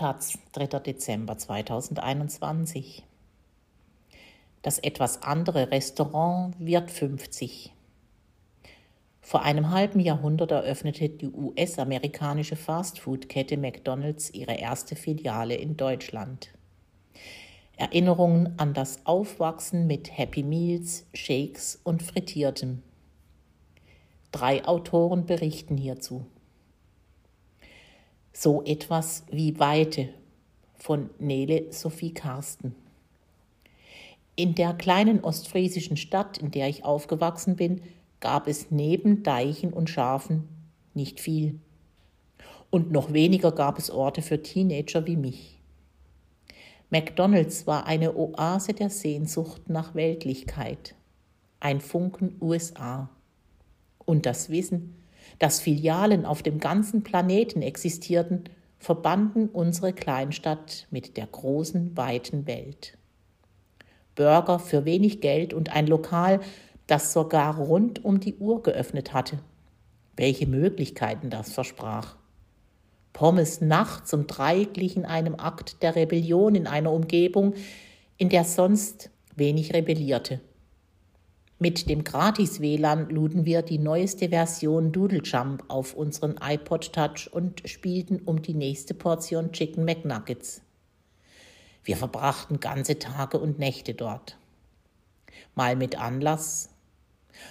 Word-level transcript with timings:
Taz, 0.00 0.38
3. 0.52 0.80
Dezember 0.80 1.36
2021. 1.36 3.04
Das 4.62 4.78
etwas 4.78 5.22
andere 5.22 5.70
Restaurant 5.70 6.54
wird 6.58 6.90
50. 6.90 7.74
Vor 9.20 9.42
einem 9.42 9.68
halben 9.72 10.00
Jahrhundert 10.00 10.52
eröffnete 10.52 11.10
die 11.10 11.28
US-amerikanische 11.28 12.56
Fastfood-Kette 12.56 13.58
McDonald's 13.58 14.30
ihre 14.30 14.54
erste 14.54 14.96
Filiale 14.96 15.56
in 15.56 15.76
Deutschland. 15.76 16.48
Erinnerungen 17.76 18.54
an 18.58 18.72
das 18.72 19.04
Aufwachsen 19.04 19.86
mit 19.86 20.16
Happy 20.16 20.42
Meals, 20.42 21.04
Shakes 21.12 21.78
und 21.84 22.02
Frittiertem. 22.02 22.82
Drei 24.32 24.64
Autoren 24.64 25.26
berichten 25.26 25.76
hierzu. 25.76 26.24
So 28.32 28.62
etwas 28.64 29.24
wie 29.30 29.58
Weite 29.58 30.08
von 30.76 31.10
Nele 31.18 31.72
Sophie 31.72 32.14
Karsten. 32.14 32.74
In 34.36 34.54
der 34.54 34.72
kleinen 34.72 35.22
ostfriesischen 35.22 35.96
Stadt, 35.96 36.38
in 36.38 36.50
der 36.50 36.68
ich 36.68 36.84
aufgewachsen 36.84 37.56
bin, 37.56 37.82
gab 38.20 38.46
es 38.46 38.70
neben 38.70 39.22
Deichen 39.22 39.72
und 39.72 39.90
Schafen 39.90 40.48
nicht 40.94 41.20
viel. 41.20 41.58
Und 42.70 42.92
noch 42.92 43.12
weniger 43.12 43.52
gab 43.52 43.78
es 43.78 43.90
Orte 43.90 44.22
für 44.22 44.42
Teenager 44.42 45.06
wie 45.06 45.16
mich. 45.16 45.58
McDonald's 46.90 47.66
war 47.66 47.86
eine 47.86 48.16
Oase 48.16 48.72
der 48.72 48.90
Sehnsucht 48.90 49.68
nach 49.68 49.94
Weltlichkeit, 49.94 50.94
ein 51.60 51.80
Funken 51.80 52.36
USA. 52.40 53.10
Und 54.04 54.26
das 54.26 54.50
Wissen, 54.50 54.99
dass 55.40 55.58
Filialen 55.58 56.24
auf 56.24 56.42
dem 56.42 56.60
ganzen 56.60 57.02
Planeten 57.02 57.62
existierten, 57.62 58.44
verbanden 58.78 59.48
unsere 59.48 59.92
Kleinstadt 59.92 60.86
mit 60.90 61.16
der 61.16 61.26
großen, 61.26 61.96
weiten 61.96 62.46
Welt. 62.46 62.96
Burger 64.14 64.58
für 64.58 64.84
wenig 64.84 65.20
Geld 65.20 65.52
und 65.54 65.74
ein 65.74 65.86
Lokal, 65.86 66.40
das 66.86 67.12
sogar 67.12 67.56
rund 67.56 68.04
um 68.04 68.20
die 68.20 68.36
Uhr 68.36 68.62
geöffnet 68.62 69.12
hatte. 69.14 69.38
Welche 70.14 70.46
Möglichkeiten 70.46 71.30
das 71.30 71.52
versprach. 71.52 72.16
Pommes 73.14 73.62
nachts 73.62 74.12
um 74.12 74.26
drei 74.26 74.64
glichen 74.64 75.06
einem 75.06 75.36
Akt 75.36 75.82
der 75.82 75.96
Rebellion 75.96 76.54
in 76.54 76.66
einer 76.66 76.92
Umgebung, 76.92 77.54
in 78.18 78.28
der 78.28 78.44
sonst 78.44 79.10
wenig 79.36 79.72
rebellierte. 79.72 80.40
Mit 81.62 81.90
dem 81.90 82.04
Gratis-WLAN 82.04 83.10
luden 83.10 83.44
wir 83.44 83.60
die 83.60 83.76
neueste 83.76 84.30
Version 84.30 84.92
Doodle 84.92 85.20
Jump 85.22 85.62
auf 85.68 85.92
unseren 85.92 86.36
iPod 86.42 86.90
Touch 86.94 87.28
und 87.30 87.68
spielten 87.68 88.20
um 88.24 88.40
die 88.40 88.54
nächste 88.54 88.94
Portion 88.94 89.52
Chicken 89.52 89.84
McNuggets. 89.84 90.62
Wir 91.84 91.98
verbrachten 91.98 92.60
ganze 92.60 92.98
Tage 92.98 93.38
und 93.38 93.58
Nächte 93.58 93.92
dort. 93.92 94.38
Mal 95.54 95.76
mit 95.76 96.00
Anlass. 96.00 96.70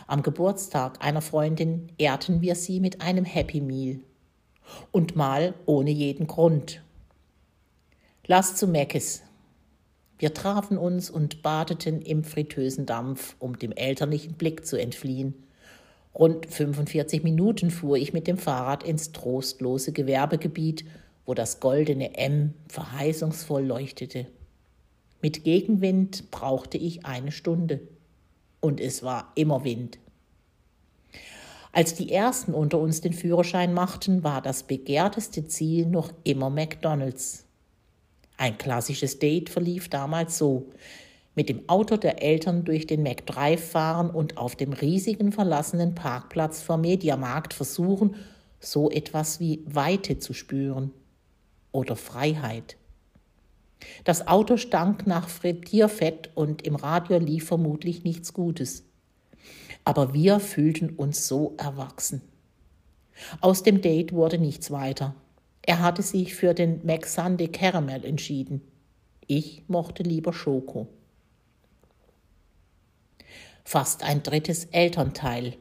Am 0.07 0.23
Geburtstag 0.23 1.05
einer 1.05 1.21
Freundin 1.21 1.91
ehrten 1.99 2.41
wir 2.41 2.55
sie 2.55 2.79
mit 2.79 3.01
einem 3.01 3.25
Happy 3.25 3.61
Meal 3.61 3.99
und 4.91 5.15
mal 5.15 5.53
ohne 5.67 5.91
jeden 5.91 6.25
Grund. 6.25 6.81
Lass 8.25 8.55
zu 8.55 8.65
Meckes. 8.67 9.21
Wir 10.19 10.33
trafen 10.33 10.77
uns 10.77 11.09
und 11.09 11.41
badeten 11.41 12.01
im 12.01 12.25
fritösen 12.25 12.85
Dampf, 12.85 13.35
um 13.39 13.57
dem 13.57 13.71
elterlichen 13.71 14.33
Blick 14.33 14.65
zu 14.65 14.75
entfliehen. 14.75 15.33
Rund 16.13 16.45
45 16.45 17.23
Minuten 17.23 17.71
fuhr 17.71 17.95
ich 17.95 18.11
mit 18.11 18.27
dem 18.27 18.37
Fahrrad 18.37 18.83
ins 18.83 19.13
trostlose 19.13 19.93
Gewerbegebiet, 19.93 20.83
wo 21.25 21.33
das 21.33 21.61
goldene 21.61 22.17
M 22.17 22.53
verheißungsvoll 22.67 23.65
leuchtete. 23.65 24.27
Mit 25.21 25.45
Gegenwind 25.45 26.31
brauchte 26.31 26.77
ich 26.77 27.05
eine 27.05 27.31
Stunde. 27.31 27.79
Und 28.59 28.81
es 28.81 29.03
war 29.03 29.31
immer 29.35 29.63
Wind. 29.63 29.99
Als 31.71 31.93
die 31.93 32.11
ersten 32.11 32.53
unter 32.53 32.79
uns 32.79 32.99
den 32.99 33.13
Führerschein 33.13 33.73
machten, 33.73 34.23
war 34.23 34.41
das 34.41 34.63
begehrteste 34.63 35.47
Ziel 35.47 35.85
noch 35.85 36.11
immer 36.25 36.49
McDonald's. 36.49 37.45
Ein 38.39 38.57
klassisches 38.57 39.19
Date 39.19 39.49
verlief 39.49 39.89
damals 39.89 40.37
so. 40.37 40.71
Mit 41.35 41.49
dem 41.49 41.69
Auto 41.69 41.97
der 41.97 42.23
Eltern 42.23 42.65
durch 42.65 42.87
den 42.87 43.03
McDrive 43.03 43.63
fahren 43.63 44.09
und 44.09 44.37
auf 44.37 44.55
dem 44.55 44.73
riesigen 44.73 45.31
verlassenen 45.31 45.93
Parkplatz 45.93 46.61
vor 46.61 46.77
Mediamarkt 46.77 47.53
versuchen, 47.53 48.15
so 48.59 48.89
etwas 48.89 49.39
wie 49.39 49.63
Weite 49.67 50.17
zu 50.17 50.33
spüren 50.33 50.91
oder 51.71 51.95
Freiheit. 51.95 52.77
Das 54.03 54.27
Auto 54.27 54.57
stank 54.57 55.05
nach 55.05 55.29
Frittierfett 55.29 56.31
und 56.33 56.63
im 56.63 56.75
Radio 56.75 57.19
lief 57.19 57.45
vermutlich 57.45 58.03
nichts 58.03 58.33
Gutes 58.33 58.89
aber 59.89 60.13
wir 60.13 60.39
fühlten 60.39 60.91
uns 60.91 61.27
so 61.27 61.55
erwachsen. 61.57 62.21
Aus 63.41 63.63
dem 63.63 63.81
Date 63.81 64.13
wurde 64.13 64.37
nichts 64.37 64.69
weiter. 64.69 65.15
Er 65.69 65.81
hatte 65.81 66.01
sich 66.01 66.33
für 66.33 66.55
den 66.55 66.83
Maxande 66.83 67.47
Caramel 67.47 68.03
entschieden. 68.03 68.61
Ich 69.27 69.61
mochte 69.67 70.01
lieber 70.01 70.33
Schoko. 70.33 70.87
Fast 73.63 74.01
ein 74.01 74.23
drittes 74.23 74.65
Elternteil 74.71 75.57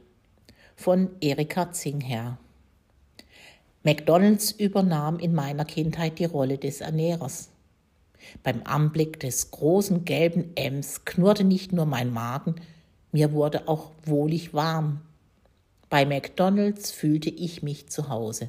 von 0.76 1.10
Erika 1.20 1.72
Zingher. 1.72 2.38
McDonalds 3.82 4.50
übernahm 4.50 5.19
in 5.19 5.34
meiner 5.34 5.66
Kindheit 5.66 6.19
die 6.19 6.25
Rolle 6.25 6.56
des 6.56 6.80
Ernährers. 6.80 7.50
Beim 8.42 8.62
Anblick 8.64 9.20
des 9.20 9.50
großen 9.50 10.06
gelben 10.06 10.52
Ems 10.54 11.04
knurrte 11.04 11.44
nicht 11.44 11.75
nur 11.75 11.84
mein 11.84 12.10
Magen, 12.14 12.54
mir 13.12 13.32
wurde 13.32 13.69
auch 13.69 13.90
wohlig 14.06 14.54
warm. 14.54 15.02
Bei 15.90 16.06
McDonald's 16.06 16.92
fühlte 16.92 17.28
ich 17.28 17.62
mich 17.62 17.90
zu 17.90 18.08
Hause. 18.08 18.48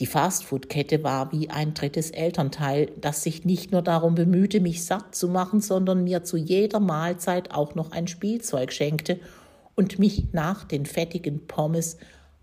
Die 0.00 0.06
Fastfood-Kette 0.06 1.04
war 1.04 1.30
wie 1.30 1.50
ein 1.50 1.72
drittes 1.72 2.10
Elternteil, 2.10 2.90
das 3.00 3.22
sich 3.22 3.44
nicht 3.44 3.70
nur 3.70 3.82
darum 3.82 4.16
bemühte, 4.16 4.60
mich 4.60 4.84
satt 4.84 5.14
zu 5.14 5.28
machen, 5.28 5.60
sondern 5.60 6.02
mir 6.02 6.24
zu 6.24 6.36
jeder 6.36 6.80
Mahlzeit 6.80 7.52
auch 7.52 7.76
noch 7.76 7.92
ein 7.92 8.08
Spielzeug 8.08 8.72
schenkte 8.72 9.20
und 9.76 10.00
mich 10.00 10.32
nach 10.32 10.64
den 10.64 10.84
fettigen 10.84 11.46
Pommes 11.46 11.96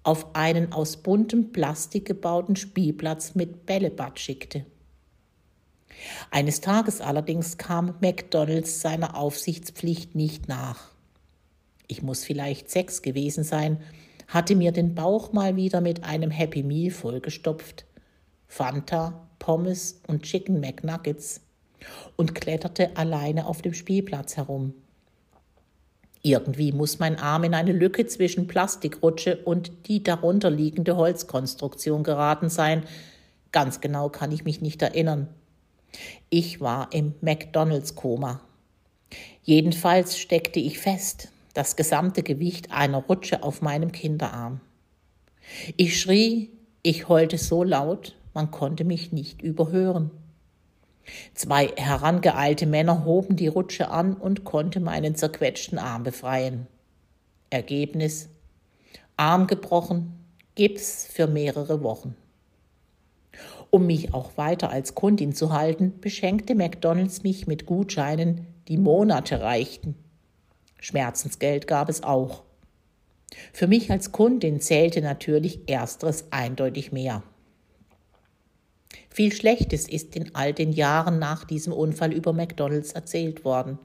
auf 0.03 0.33
einen 0.33 0.71
aus 0.71 0.97
buntem 0.97 1.51
Plastik 1.51 2.05
gebauten 2.05 2.55
Spielplatz 2.55 3.35
mit 3.35 3.65
Bällebad 3.65 4.19
schickte. 4.19 4.65
Eines 6.31 6.61
Tages 6.61 7.01
allerdings 7.01 7.57
kam 7.57 7.95
McDonalds 7.99 8.81
seiner 8.81 9.15
Aufsichtspflicht 9.15 10.15
nicht 10.15 10.47
nach. 10.47 10.91
Ich 11.87 12.01
muss 12.01 12.23
vielleicht 12.23 12.71
sechs 12.71 13.01
gewesen 13.01 13.43
sein, 13.43 13.81
hatte 14.31 14.55
mir 14.55 14.71
den 14.71 14.95
Bauch 14.95 15.33
mal 15.33 15.57
wieder 15.57 15.81
mit 15.81 16.05
einem 16.05 16.31
Happy 16.31 16.63
Meal 16.63 16.89
vollgestopft, 16.89 17.85
Fanta, 18.47 19.27
Pommes 19.39 20.01
und 20.07 20.23
Chicken 20.23 20.61
McNuggets 20.61 21.41
und 22.15 22.33
kletterte 22.33 22.95
alleine 22.95 23.45
auf 23.45 23.61
dem 23.61 23.73
Spielplatz 23.73 24.37
herum. 24.37 24.73
Irgendwie 26.21 26.71
muss 26.71 26.97
mein 26.97 27.17
Arm 27.17 27.43
in 27.43 27.53
eine 27.53 27.73
Lücke 27.73 28.05
zwischen 28.05 28.47
Plastikrutsche 28.47 29.37
und 29.43 29.71
die 29.87 30.01
darunter 30.01 30.49
liegende 30.49 30.95
Holzkonstruktion 30.95 32.03
geraten 32.03 32.49
sein. 32.49 32.83
Ganz 33.51 33.81
genau 33.81 34.09
kann 34.09 34.31
ich 34.31 34.45
mich 34.45 34.61
nicht 34.61 34.81
erinnern. 34.81 35.27
Ich 36.29 36.61
war 36.61 36.87
im 36.93 37.15
McDonalds-Koma. 37.19 38.39
Jedenfalls 39.43 40.17
steckte 40.17 40.61
ich 40.61 40.79
fest, 40.79 41.29
das 41.53 41.75
gesamte 41.75 42.23
Gewicht 42.23 42.71
einer 42.71 42.99
Rutsche 42.99 43.43
auf 43.43 43.61
meinem 43.61 43.91
Kinderarm. 43.91 44.61
Ich 45.77 45.99
schrie, 45.99 46.51
ich 46.83 47.09
heulte 47.09 47.37
so 47.37 47.63
laut, 47.63 48.15
man 48.33 48.51
konnte 48.51 48.83
mich 48.83 49.11
nicht 49.11 49.41
überhören. 49.41 50.11
Zwei 51.33 51.67
herangeeilte 51.75 52.65
Männer 52.65 53.05
hoben 53.05 53.35
die 53.35 53.47
Rutsche 53.47 53.89
an 53.89 54.13
und 54.13 54.43
konnte 54.43 54.79
meinen 54.79 55.15
zerquetschten 55.15 55.77
Arm 55.77 56.03
befreien. 56.03 56.67
Ergebnis 57.49 58.29
Arm 59.17 59.47
gebrochen, 59.47 60.13
Gips 60.55 61.05
für 61.05 61.27
mehrere 61.27 61.83
Wochen. 61.83 62.15
Um 63.69 63.85
mich 63.85 64.13
auch 64.13 64.35
weiter 64.35 64.69
als 64.69 64.95
Kundin 64.95 65.33
zu 65.33 65.53
halten, 65.53 65.99
beschenkte 66.01 66.55
McDonald's 66.55 67.23
mich 67.23 67.47
mit 67.47 67.65
Gutscheinen, 67.65 68.47
die 68.67 68.77
Monate 68.77 69.41
reichten. 69.41 69.95
Schmerzensgeld 70.81 71.67
gab 71.67 71.87
es 71.87 72.03
auch. 72.03 72.43
Für 73.53 73.67
mich 73.67 73.89
als 73.89 74.11
Kundin 74.11 74.59
zählte 74.59 75.01
natürlich 75.01 75.69
ersteres 75.69 76.25
eindeutig 76.31 76.91
mehr. 76.91 77.23
Viel 79.09 79.31
Schlechtes 79.31 79.87
ist 79.87 80.15
in 80.15 80.35
all 80.35 80.53
den 80.53 80.73
Jahren 80.73 81.19
nach 81.19 81.45
diesem 81.45 81.71
Unfall 81.71 82.11
über 82.11 82.33
McDonald's 82.33 82.91
erzählt 82.91 83.45
worden. 83.45 83.79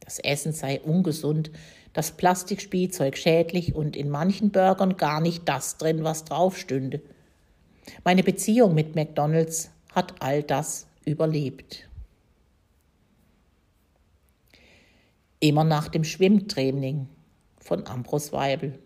Das 0.00 0.18
Essen 0.18 0.52
sei 0.52 0.80
ungesund, 0.80 1.50
das 1.92 2.12
Plastikspielzeug 2.12 3.18
schädlich 3.18 3.74
und 3.74 3.96
in 3.96 4.08
manchen 4.08 4.50
Burgern 4.50 4.96
gar 4.96 5.20
nicht 5.20 5.48
das 5.48 5.76
drin, 5.76 6.04
was 6.04 6.24
draufstünde. 6.24 7.02
Meine 8.04 8.22
Beziehung 8.22 8.74
mit 8.74 8.94
McDonald's 8.94 9.70
hat 9.92 10.14
all 10.20 10.42
das 10.42 10.86
überlebt. 11.04 11.89
Immer 15.40 15.64
nach 15.64 15.88
dem 15.88 16.04
Schwimmtraining 16.04 17.08
von 17.58 17.86
Ambros 17.86 18.32
Weibel. 18.32 18.78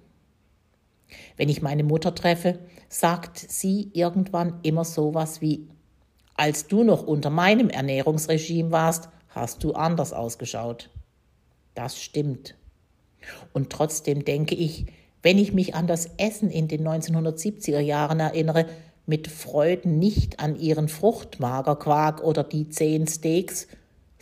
Wenn 1.36 1.48
ich 1.48 1.62
meine 1.62 1.84
Mutter 1.84 2.14
treffe, 2.14 2.58
sagt 2.88 3.38
sie 3.38 3.90
irgendwann 3.92 4.60
immer 4.62 4.84
sowas 4.84 5.40
wie, 5.40 5.68
als 6.36 6.66
du 6.66 6.84
noch 6.84 7.06
unter 7.06 7.30
meinem 7.30 7.70
Ernährungsregime 7.70 8.70
warst, 8.70 9.08
hast 9.28 9.62
du 9.64 9.72
anders 9.72 10.12
ausgeschaut. 10.12 10.90
Das 11.74 12.00
stimmt. 12.00 12.54
Und 13.52 13.70
trotzdem 13.70 14.24
denke 14.24 14.54
ich, 14.54 14.86
wenn 15.22 15.38
ich 15.38 15.52
mich 15.52 15.74
an 15.74 15.86
das 15.86 16.10
Essen 16.18 16.50
in 16.50 16.68
den 16.68 16.86
1970er 16.86 17.80
Jahren 17.80 18.20
erinnere, 18.20 18.66
mit 19.06 19.28
Freuden 19.28 19.98
nicht 19.98 20.40
an 20.40 20.56
ihren 20.56 20.88
Fruchtmagerquark 20.88 22.22
oder 22.22 22.44
die 22.44 22.68
zehn 22.68 23.06
Steaks, 23.06 23.66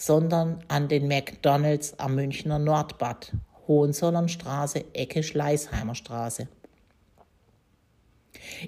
sondern 0.02 0.58
an 0.66 0.88
den 0.88 1.06
McDonalds 1.06 1.96
am 2.00 2.16
Münchner 2.16 2.58
Nordbad, 2.58 3.32
Hohenzollernstraße, 3.68 4.84
Ecke 4.94 5.22
Schleißheimer 5.22 5.94
Straße. 5.94 6.48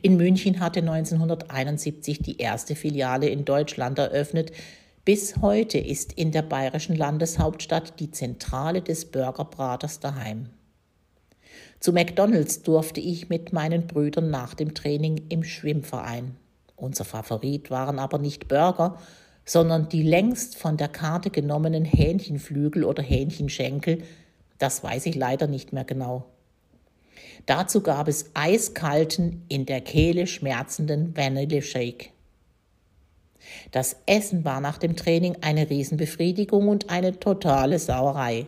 In 0.01 0.17
München 0.17 0.61
hatte 0.61 0.79
1971 0.79 2.21
die 2.21 2.39
erste 2.39 2.77
Filiale 2.77 3.29
in 3.29 3.45
Deutschland 3.45 3.99
eröffnet. 3.99 4.53
Bis 5.05 5.39
heute 5.39 5.79
ist 5.79 6.13
in 6.13 6.31
der 6.31 6.43
bayerischen 6.43 6.95
Landeshauptstadt 6.95 7.99
die 7.99 8.13
Zentrale 8.13 8.81
des 8.81 9.07
Burgerbraters 9.07 9.99
daheim. 9.99 10.51
Zu 11.81 11.93
McDonalds 11.93 12.63
durfte 12.63 13.01
ich 13.01 13.29
mit 13.29 13.53
meinen 13.53 13.89
Brüdern 13.89 14.31
nach 14.31 14.55
dem 14.55 14.73
Training 14.73 15.27
im 15.31 15.43
Schwimmverein. 15.43 16.37
Unser 16.77 17.05
Favorit 17.05 17.73
waren 17.73 17.99
aber 17.99 18.19
nicht 18.19 18.47
Burger, 18.47 18.99
sondern 19.45 19.89
die 19.89 20.03
längst 20.03 20.57
von 20.57 20.77
der 20.77 20.89
Karte 20.89 21.31
genommenen 21.31 21.85
Hähnchenflügel 21.85 22.85
oder 22.85 23.03
Hähnchenschenkel, 23.03 24.03
das 24.59 24.83
weiß 24.83 25.07
ich 25.07 25.15
leider 25.15 25.47
nicht 25.47 25.73
mehr 25.73 25.85
genau. 25.85 26.25
Dazu 27.47 27.83
gab 27.83 28.09
es 28.09 28.31
eiskalten, 28.35 29.45
in 29.49 29.67
der 29.67 29.81
Kehle 29.81 30.27
schmerzenden 30.27 31.17
Vanille-Shake. 31.17 32.11
Das 33.71 33.97
Essen 34.07 34.45
war 34.45 34.61
nach 34.61 34.79
dem 34.79 34.97
Training 34.97 35.37
eine 35.43 35.69
Riesenbefriedigung 35.69 36.69
und 36.69 36.89
eine 36.89 37.19
totale 37.19 37.79
Sauerei. 37.79 38.47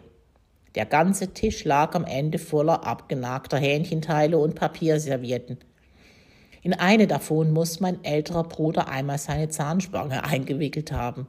Der 0.74 0.86
ganze 0.86 1.28
Tisch 1.28 1.64
lag 1.64 1.94
am 1.94 2.04
Ende 2.04 2.38
voller 2.38 2.86
abgenagter 2.86 3.58
Hähnchenteile 3.58 4.38
und 4.38 4.54
Papierservietten. 4.54 5.58
In 6.66 6.74
eine 6.74 7.06
davon 7.06 7.52
muss 7.52 7.78
mein 7.78 8.02
älterer 8.02 8.42
Bruder 8.42 8.88
einmal 8.88 9.18
seine 9.18 9.48
Zahnspange 9.48 10.24
eingewickelt 10.24 10.90
haben. 10.90 11.28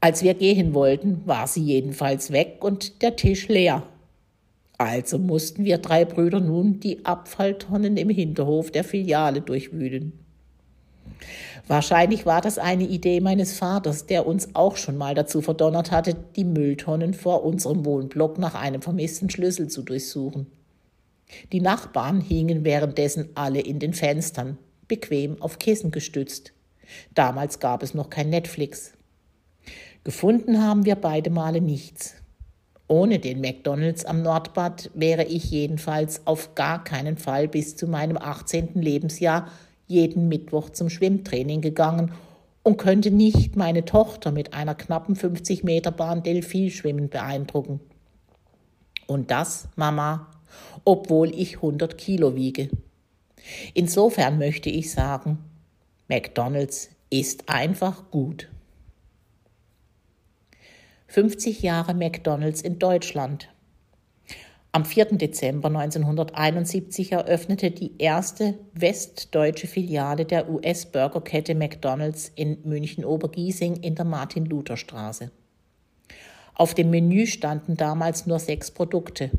Als 0.00 0.22
wir 0.22 0.32
gehen 0.32 0.72
wollten, 0.72 1.20
war 1.26 1.46
sie 1.46 1.62
jedenfalls 1.62 2.32
weg 2.32 2.64
und 2.64 3.02
der 3.02 3.16
Tisch 3.16 3.46
leer. 3.48 3.82
Also 4.78 5.18
mussten 5.18 5.66
wir 5.66 5.76
drei 5.76 6.06
Brüder 6.06 6.40
nun 6.40 6.80
die 6.80 7.04
Abfalltonnen 7.04 7.98
im 7.98 8.08
Hinterhof 8.08 8.70
der 8.70 8.84
Filiale 8.84 9.42
durchwühlen. 9.42 10.14
Wahrscheinlich 11.66 12.24
war 12.24 12.40
das 12.40 12.56
eine 12.56 12.84
Idee 12.84 13.20
meines 13.20 13.58
Vaters, 13.58 14.06
der 14.06 14.26
uns 14.26 14.54
auch 14.54 14.78
schon 14.78 14.96
mal 14.96 15.14
dazu 15.14 15.42
verdonnert 15.42 15.90
hatte, 15.90 16.16
die 16.36 16.44
Mülltonnen 16.44 17.12
vor 17.12 17.44
unserem 17.44 17.84
Wohnblock 17.84 18.38
nach 18.38 18.54
einem 18.54 18.80
vermissten 18.80 19.28
Schlüssel 19.28 19.68
zu 19.68 19.82
durchsuchen. 19.82 20.46
Die 21.52 21.60
Nachbarn 21.60 22.20
hingen 22.20 22.64
währenddessen 22.64 23.30
alle 23.34 23.60
in 23.60 23.78
den 23.78 23.94
Fenstern, 23.94 24.58
bequem 24.88 25.40
auf 25.42 25.58
Kissen 25.58 25.90
gestützt. 25.90 26.52
Damals 27.14 27.58
gab 27.58 27.82
es 27.82 27.94
noch 27.94 28.10
kein 28.10 28.30
Netflix. 28.30 28.92
Gefunden 30.04 30.62
haben 30.62 30.84
wir 30.84 30.94
beide 30.94 31.30
Male 31.30 31.60
nichts. 31.60 32.14
Ohne 32.88 33.18
den 33.18 33.40
McDonalds 33.40 34.04
am 34.04 34.22
Nordbad 34.22 34.90
wäre 34.94 35.24
ich 35.24 35.50
jedenfalls 35.50 36.24
auf 36.26 36.54
gar 36.54 36.84
keinen 36.84 37.16
Fall 37.16 37.48
bis 37.48 37.74
zu 37.74 37.88
meinem 37.88 38.16
18. 38.16 38.74
Lebensjahr 38.74 39.50
jeden 39.88 40.28
Mittwoch 40.28 40.70
zum 40.70 40.88
Schwimmtraining 40.88 41.60
gegangen 41.60 42.12
und 42.62 42.76
könnte 42.76 43.10
nicht 43.10 43.56
meine 43.56 43.84
Tochter 43.84 44.30
mit 44.30 44.54
einer 44.54 44.76
knappen 44.76 45.16
50 45.16 45.64
Meter 45.64 45.90
Bahn 45.90 46.22
Delfinschwimmen 46.22 47.08
beeindrucken. 47.08 47.80
Und 49.08 49.30
das, 49.32 49.68
Mama, 49.74 50.30
obwohl 50.86 51.38
ich 51.38 51.56
100 51.56 51.98
Kilo 51.98 52.34
wiege. 52.34 52.70
Insofern 53.74 54.38
möchte 54.38 54.70
ich 54.70 54.90
sagen, 54.90 55.38
McDonald's 56.08 56.88
ist 57.10 57.48
einfach 57.48 58.10
gut. 58.10 58.48
50 61.08 61.62
Jahre 61.62 61.92
McDonald's 61.92 62.62
in 62.62 62.78
Deutschland. 62.78 63.48
Am 64.72 64.84
4. 64.84 65.16
Dezember 65.16 65.68
1971 65.68 67.12
eröffnete 67.12 67.70
die 67.70 67.92
erste 67.98 68.58
westdeutsche 68.74 69.66
Filiale 69.66 70.24
der 70.24 70.50
US-Burgerkette 70.50 71.54
McDonald's 71.54 72.30
in 72.34 72.58
München-Obergiesing 72.64 73.76
in 73.76 73.94
der 73.94 74.04
Martin-Luther-Straße. 74.04 75.30
Auf 76.54 76.74
dem 76.74 76.90
Menü 76.90 77.26
standen 77.26 77.76
damals 77.76 78.26
nur 78.26 78.38
sechs 78.38 78.70
Produkte: 78.70 79.30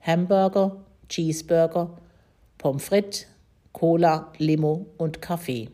Hamburger, 0.00 0.84
Cheeseburger, 1.08 1.96
Pommes 2.58 2.84
frites, 2.84 3.26
Cola, 3.72 4.32
Limo 4.38 4.86
und 4.96 5.20
Kaffee. 5.20 5.68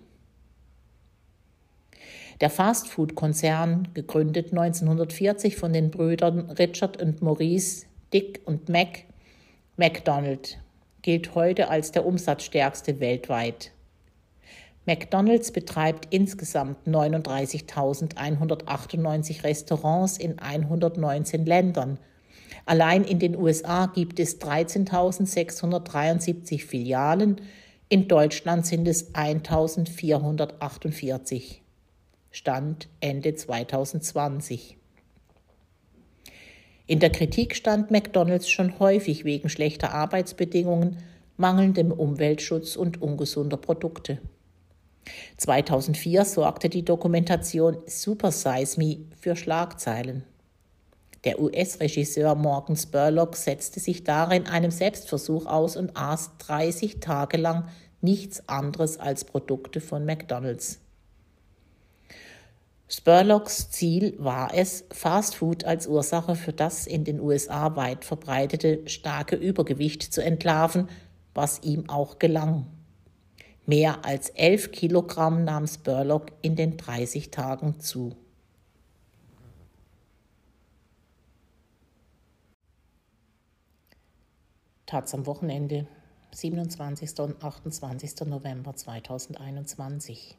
Der 2.40 2.50
Fastfood-Konzern, 2.50 3.88
gegründet 3.94 4.52
1940 4.52 5.56
von 5.56 5.72
den 5.72 5.90
Brüdern 5.90 6.50
Richard 6.50 7.00
und 7.00 7.22
Maurice 7.22 7.86
Dick 8.12 8.40
und 8.44 8.68
Mac, 8.68 9.04
McDonald, 9.76 10.58
gilt 11.02 11.34
heute 11.34 11.68
als 11.68 11.92
der 11.92 12.04
umsatzstärkste 12.04 13.00
weltweit. 13.00 13.72
McDonald's 14.84 15.52
betreibt 15.52 16.12
insgesamt 16.12 16.88
39.198 16.88 19.44
Restaurants 19.44 20.18
in 20.18 20.40
119 20.40 21.46
Ländern. 21.46 22.00
Allein 22.64 23.02
in 23.04 23.18
den 23.18 23.36
USA 23.36 23.84
gibt 23.86 24.20
es 24.20 24.40
13.673 24.40 26.64
Filialen, 26.64 27.40
in 27.88 28.06
Deutschland 28.08 28.64
sind 28.64 28.88
es 28.88 29.14
1.448. 29.14 31.56
Stand 32.30 32.88
Ende 33.00 33.34
2020. 33.34 34.78
In 36.86 37.00
der 37.00 37.10
Kritik 37.10 37.54
stand 37.54 37.90
McDonald's 37.90 38.48
schon 38.48 38.78
häufig 38.78 39.26
wegen 39.26 39.50
schlechter 39.50 39.92
Arbeitsbedingungen, 39.92 40.96
mangelndem 41.36 41.92
Umweltschutz 41.92 42.76
und 42.76 43.02
ungesunder 43.02 43.58
Produkte. 43.58 44.22
2004 45.36 46.24
sorgte 46.24 46.68
die 46.68 46.84
Dokumentation 46.84 47.78
Super 47.86 48.30
Size 48.30 48.78
Me 48.78 48.98
für 49.20 49.36
Schlagzeilen. 49.36 50.24
Der 51.24 51.40
US-Regisseur 51.40 52.34
Morgan 52.34 52.76
Spurlock 52.76 53.36
setzte 53.36 53.78
sich 53.78 54.02
darin 54.02 54.46
einem 54.46 54.72
Selbstversuch 54.72 55.46
aus 55.46 55.76
und 55.76 55.96
aß 55.96 56.32
30 56.38 56.98
Tage 56.98 57.36
lang 57.36 57.68
nichts 58.00 58.48
anderes 58.48 58.98
als 58.98 59.24
Produkte 59.24 59.80
von 59.80 60.04
McDonald's. 60.04 60.80
Spurlocks 62.88 63.70
Ziel 63.70 64.14
war 64.18 64.52
es, 64.52 64.84
Fastfood 64.90 65.64
als 65.64 65.86
Ursache 65.86 66.34
für 66.34 66.52
das 66.52 66.86
in 66.86 67.04
den 67.04 67.20
USA 67.20 67.74
weit 67.76 68.04
verbreitete 68.04 68.80
starke 68.86 69.36
Übergewicht 69.36 70.02
zu 70.02 70.22
entlarven, 70.22 70.88
was 71.32 71.62
ihm 71.62 71.88
auch 71.88 72.18
gelang. 72.18 72.66
Mehr 73.64 74.04
als 74.04 74.28
11 74.30 74.72
Kilogramm 74.72 75.44
nahm 75.44 75.66
Spurlock 75.68 76.32
in 76.42 76.56
den 76.56 76.76
30 76.76 77.30
Tagen 77.30 77.80
zu. 77.80 78.16
Taz 84.92 85.14
am 85.14 85.24
Wochenende, 85.24 85.86
27. 86.32 87.18
und 87.20 87.42
28. 87.42 88.26
November 88.26 88.76
2021. 88.76 90.36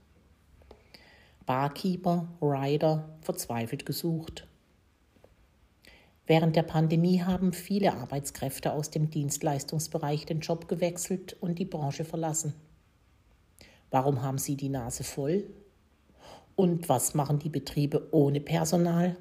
Barkeeper, 1.47 2.27
Rider 2.39 3.09
verzweifelt 3.21 3.83
gesucht. 3.83 4.45
Während 6.27 6.55
der 6.55 6.61
Pandemie 6.61 7.23
haben 7.23 7.51
viele 7.51 7.93
Arbeitskräfte 7.93 8.73
aus 8.73 8.91
dem 8.91 9.09
Dienstleistungsbereich 9.09 10.27
den 10.27 10.41
Job 10.41 10.67
gewechselt 10.67 11.35
und 11.41 11.57
die 11.57 11.65
Branche 11.65 12.05
verlassen. 12.05 12.53
Warum 13.89 14.21
haben 14.21 14.37
sie 14.37 14.55
die 14.55 14.69
Nase 14.69 15.03
voll? 15.03 15.45
Und 16.55 16.89
was 16.89 17.15
machen 17.15 17.39
die 17.39 17.49
Betriebe 17.49 18.07
ohne 18.11 18.39
Personal? 18.39 19.17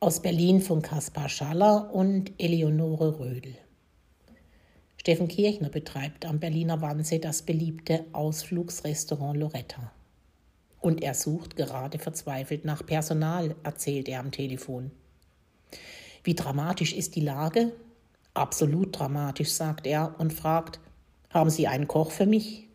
Aus 0.00 0.20
Berlin 0.20 0.60
von 0.60 0.82
Kaspar 0.82 1.30
Schaller 1.30 1.94
und 1.94 2.34
Eleonore 2.38 3.20
Rödel. 3.20 3.56
Steffen 5.06 5.28
Kirchner 5.28 5.68
betreibt 5.68 6.26
am 6.26 6.40
Berliner 6.40 6.82
Wannsee 6.82 7.20
das 7.20 7.42
beliebte 7.42 8.04
Ausflugsrestaurant 8.10 9.38
Loretta. 9.38 9.92
Und 10.80 11.00
er 11.00 11.14
sucht 11.14 11.54
gerade 11.54 12.00
verzweifelt 12.00 12.64
nach 12.64 12.84
Personal, 12.84 13.54
erzählt 13.62 14.08
er 14.08 14.18
am 14.18 14.32
Telefon. 14.32 14.90
Wie 16.24 16.34
dramatisch 16.34 16.92
ist 16.92 17.14
die 17.14 17.20
Lage? 17.20 17.70
Absolut 18.34 18.98
dramatisch, 18.98 19.52
sagt 19.52 19.86
er 19.86 20.16
und 20.18 20.32
fragt, 20.32 20.80
haben 21.30 21.50
Sie 21.50 21.68
einen 21.68 21.86
Koch 21.86 22.10
für 22.10 22.26
mich? 22.26 22.66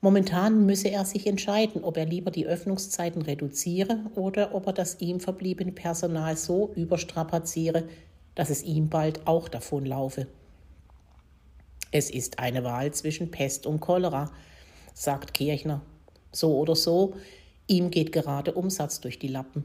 Momentan 0.00 0.64
müsse 0.64 0.90
er 0.90 1.04
sich 1.04 1.26
entscheiden, 1.26 1.82
ob 1.82 1.96
er 1.96 2.06
lieber 2.06 2.30
die 2.30 2.46
Öffnungszeiten 2.46 3.22
reduziere 3.22 3.98
oder 4.14 4.54
ob 4.54 4.68
er 4.68 4.72
das 4.72 5.00
ihm 5.00 5.18
verbliebene 5.18 5.72
Personal 5.72 6.36
so 6.36 6.72
überstrapaziere, 6.76 7.88
dass 8.36 8.48
es 8.48 8.62
ihm 8.62 8.90
bald 8.90 9.26
auch 9.26 9.48
davonlaufe. 9.48 10.28
Es 11.96 12.10
ist 12.10 12.40
eine 12.40 12.64
Wahl 12.64 12.92
zwischen 12.92 13.30
Pest 13.30 13.66
und 13.66 13.78
Cholera, 13.78 14.32
sagt 14.94 15.32
Kirchner. 15.32 15.80
So 16.32 16.58
oder 16.58 16.74
so, 16.74 17.14
ihm 17.68 17.92
geht 17.92 18.10
gerade 18.10 18.54
Umsatz 18.54 19.00
durch 19.00 19.20
die 19.20 19.28
Lappen. 19.28 19.64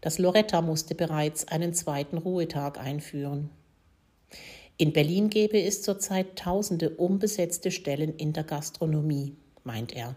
Das 0.00 0.20
Loretta 0.20 0.62
musste 0.62 0.94
bereits 0.94 1.48
einen 1.48 1.74
zweiten 1.74 2.18
Ruhetag 2.18 2.78
einführen. 2.78 3.50
In 4.76 4.92
Berlin 4.92 5.28
gäbe 5.28 5.60
es 5.60 5.82
zurzeit 5.82 6.36
tausende 6.36 6.90
unbesetzte 6.90 7.72
Stellen 7.72 8.14
in 8.14 8.32
der 8.32 8.44
Gastronomie, 8.44 9.34
meint 9.64 9.96
er. 9.96 10.14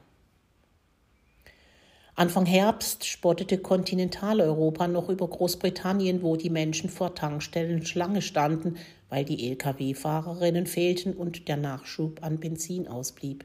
Anfang 2.13 2.46
Herbst 2.46 3.05
spottete 3.05 3.58
Kontinentaleuropa 3.58 4.88
noch 4.88 5.10
über 5.10 5.27
Großbritannien, 5.27 6.22
wo 6.22 6.36
die 6.36 6.51
Menschen 6.51 6.91
vor 6.91 7.15
Tankstellen 7.15 7.88
Schlange 7.88 8.22
standen, 8.22 8.77
weil 9.12 9.25
die 9.25 9.51
Lkw-Fahrerinnen 9.51 10.65
fehlten 10.65 11.13
und 11.13 11.50
der 11.50 11.58
Nachschub 11.58 12.24
an 12.24 12.39
Benzin 12.39 12.88
ausblieb. 12.88 13.44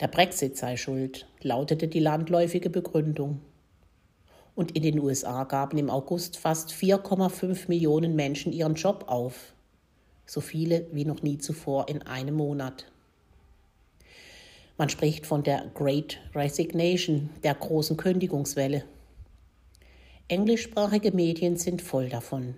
Der 0.00 0.08
Brexit 0.08 0.56
sei 0.56 0.78
schuld, 0.78 1.26
lautete 1.42 1.86
die 1.86 2.00
landläufige 2.00 2.70
Begründung 2.70 3.42
und 4.54 4.74
in 4.74 4.82
den 4.82 4.98
USA 4.98 5.44
gaben 5.44 5.76
im 5.76 5.90
August 5.90 6.38
fast 6.38 6.72
4,5 6.72 7.68
Millionen 7.68 8.16
Menschen 8.16 8.50
ihren 8.50 8.74
Job 8.76 9.04
auf. 9.08 9.52
So 10.24 10.40
viele 10.40 10.86
wie 10.92 11.04
noch 11.04 11.22
nie 11.22 11.36
zuvor 11.36 11.90
in 11.90 12.00
einem 12.02 12.34
Monat. 12.34 12.86
Man 14.78 14.88
spricht 14.88 15.26
von 15.26 15.42
der 15.42 15.70
Great 15.74 16.18
Resignation, 16.34 17.28
der 17.42 17.54
großen 17.54 17.98
Kündigungswelle. 17.98 18.84
Englischsprachige 20.28 21.12
Medien 21.12 21.56
sind 21.56 21.82
voll 21.82 22.08
davon. 22.08 22.54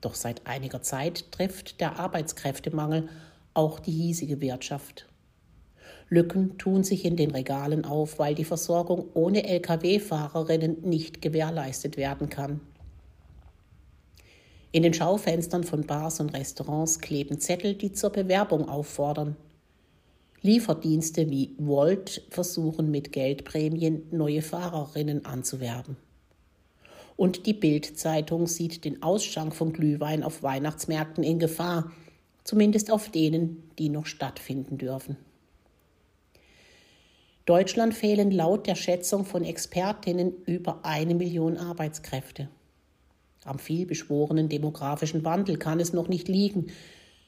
Doch 0.00 0.14
seit 0.14 0.46
einiger 0.46 0.82
Zeit 0.82 1.32
trifft 1.32 1.80
der 1.80 1.98
Arbeitskräftemangel 1.98 3.08
auch 3.54 3.80
die 3.80 3.92
hiesige 3.92 4.40
Wirtschaft. 4.40 5.08
Lücken 6.08 6.56
tun 6.58 6.84
sich 6.84 7.04
in 7.04 7.16
den 7.16 7.30
Regalen 7.32 7.84
auf, 7.84 8.18
weil 8.18 8.34
die 8.34 8.44
Versorgung 8.44 9.06
ohne 9.14 9.44
Lkw-Fahrerinnen 9.44 10.82
nicht 10.82 11.20
gewährleistet 11.20 11.96
werden 11.96 12.28
kann. 12.28 12.60
In 14.72 14.82
den 14.82 14.94
Schaufenstern 14.94 15.64
von 15.64 15.86
Bars 15.86 16.20
und 16.20 16.34
Restaurants 16.34 17.00
kleben 17.00 17.40
Zettel, 17.40 17.74
die 17.74 17.92
zur 17.92 18.10
Bewerbung 18.10 18.68
auffordern. 18.68 19.36
Lieferdienste 20.42 21.30
wie 21.30 21.54
Volt 21.58 22.22
versuchen 22.30 22.90
mit 22.90 23.10
Geldprämien 23.10 24.02
neue 24.10 24.42
Fahrerinnen 24.42 25.24
anzuwerben. 25.24 25.96
Und 27.16 27.46
die 27.46 27.54
Bild-Zeitung 27.54 28.46
sieht 28.46 28.84
den 28.84 29.02
Ausschank 29.02 29.54
von 29.54 29.72
Glühwein 29.72 30.22
auf 30.22 30.42
Weihnachtsmärkten 30.42 31.24
in 31.24 31.38
Gefahr, 31.38 31.90
zumindest 32.44 32.90
auf 32.90 33.08
denen, 33.08 33.70
die 33.78 33.88
noch 33.88 34.06
stattfinden 34.06 34.78
dürfen. 34.78 35.16
Deutschland 37.46 37.94
fehlen 37.94 38.30
laut 38.30 38.66
der 38.66 38.74
Schätzung 38.74 39.24
von 39.24 39.44
Expertinnen 39.44 40.32
über 40.46 40.84
eine 40.84 41.14
Million 41.14 41.56
Arbeitskräfte. 41.56 42.48
Am 43.44 43.60
vielbeschworenen 43.60 44.48
demografischen 44.48 45.24
Wandel 45.24 45.56
kann 45.56 45.78
es 45.78 45.92
noch 45.92 46.08
nicht 46.08 46.26
liegen. 46.26 46.66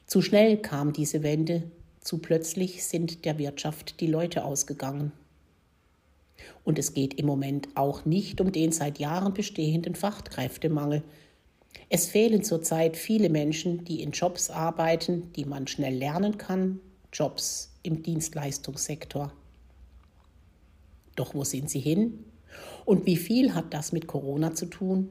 Zu 0.06 0.20
schnell 0.20 0.56
kam 0.56 0.92
diese 0.92 1.22
Wende, 1.22 1.70
zu 2.00 2.18
plötzlich 2.18 2.84
sind 2.84 3.24
der 3.24 3.38
Wirtschaft 3.38 4.00
die 4.00 4.08
Leute 4.08 4.44
ausgegangen. 4.44 5.12
Und 6.64 6.78
es 6.78 6.94
geht 6.94 7.14
im 7.14 7.26
Moment 7.26 7.68
auch 7.74 8.04
nicht 8.04 8.40
um 8.40 8.52
den 8.52 8.72
seit 8.72 8.98
Jahren 8.98 9.34
bestehenden 9.34 9.94
Fachkräftemangel. 9.94 11.02
Es 11.88 12.06
fehlen 12.06 12.44
zurzeit 12.44 12.96
viele 12.96 13.30
Menschen, 13.30 13.84
die 13.84 14.02
in 14.02 14.10
Jobs 14.10 14.50
arbeiten, 14.50 15.32
die 15.34 15.44
man 15.44 15.66
schnell 15.66 15.94
lernen 15.94 16.38
kann, 16.38 16.80
Jobs 17.12 17.72
im 17.82 18.02
Dienstleistungssektor. 18.02 19.32
Doch 21.16 21.34
wo 21.34 21.44
sind 21.44 21.70
sie 21.70 21.80
hin? 21.80 22.24
Und 22.84 23.06
wie 23.06 23.16
viel 23.16 23.54
hat 23.54 23.74
das 23.74 23.92
mit 23.92 24.06
Corona 24.06 24.54
zu 24.54 24.66
tun? 24.66 25.08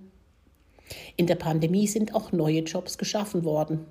In 1.15 1.27
der 1.27 1.35
Pandemie 1.35 1.87
sind 1.87 2.15
auch 2.15 2.31
neue 2.31 2.61
Jobs 2.61 2.97
geschaffen 2.97 3.43
worden. 3.43 3.85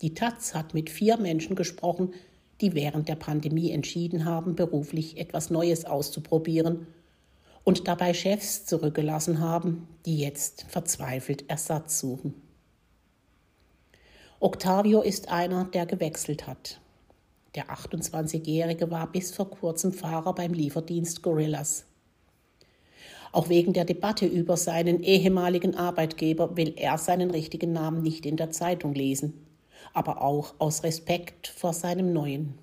Die 0.00 0.14
Taz 0.14 0.54
hat 0.54 0.74
mit 0.74 0.90
vier 0.90 1.16
Menschen 1.16 1.56
gesprochen, 1.56 2.14
die 2.62 2.74
während 2.74 3.08
der 3.08 3.16
Pandemie 3.16 3.72
entschieden 3.72 4.24
haben, 4.24 4.54
beruflich 4.54 5.18
etwas 5.18 5.50
Neues 5.50 5.84
auszuprobieren 5.84 6.86
und 7.64 7.88
dabei 7.88 8.14
Chefs 8.14 8.64
zurückgelassen 8.64 9.40
haben, 9.40 9.88
die 10.06 10.18
jetzt 10.18 10.64
verzweifelt 10.68 11.50
Ersatz 11.50 11.98
suchen. 11.98 12.34
Octavio 14.40 15.02
ist 15.02 15.28
einer, 15.28 15.64
der 15.66 15.86
gewechselt 15.86 16.46
hat. 16.46 16.80
Der 17.54 17.66
28-Jährige 17.66 18.90
war 18.90 19.10
bis 19.10 19.32
vor 19.32 19.50
kurzem 19.50 19.92
Fahrer 19.92 20.34
beim 20.34 20.54
Lieferdienst 20.54 21.22
Gorillas. 21.22 21.84
Auch 23.30 23.48
wegen 23.48 23.72
der 23.72 23.84
Debatte 23.84 24.26
über 24.26 24.56
seinen 24.56 25.02
ehemaligen 25.02 25.74
Arbeitgeber 25.74 26.56
will 26.56 26.74
er 26.76 26.98
seinen 26.98 27.30
richtigen 27.30 27.72
Namen 27.72 28.02
nicht 28.02 28.26
in 28.26 28.36
der 28.36 28.50
Zeitung 28.50 28.94
lesen, 28.94 29.46
aber 29.92 30.22
auch 30.22 30.54
aus 30.58 30.82
Respekt 30.82 31.48
vor 31.48 31.72
seinem 31.72 32.12
neuen. 32.12 32.58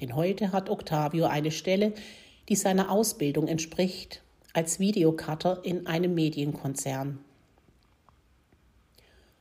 Denn 0.00 0.14
heute 0.14 0.52
hat 0.52 0.68
Octavio 0.68 1.26
eine 1.26 1.50
Stelle, 1.50 1.94
die 2.48 2.56
seiner 2.56 2.90
Ausbildung 2.90 3.48
entspricht, 3.48 4.22
als 4.52 4.78
Videocutter 4.78 5.60
in 5.64 5.86
einem 5.86 6.14
Medienkonzern. 6.14 7.18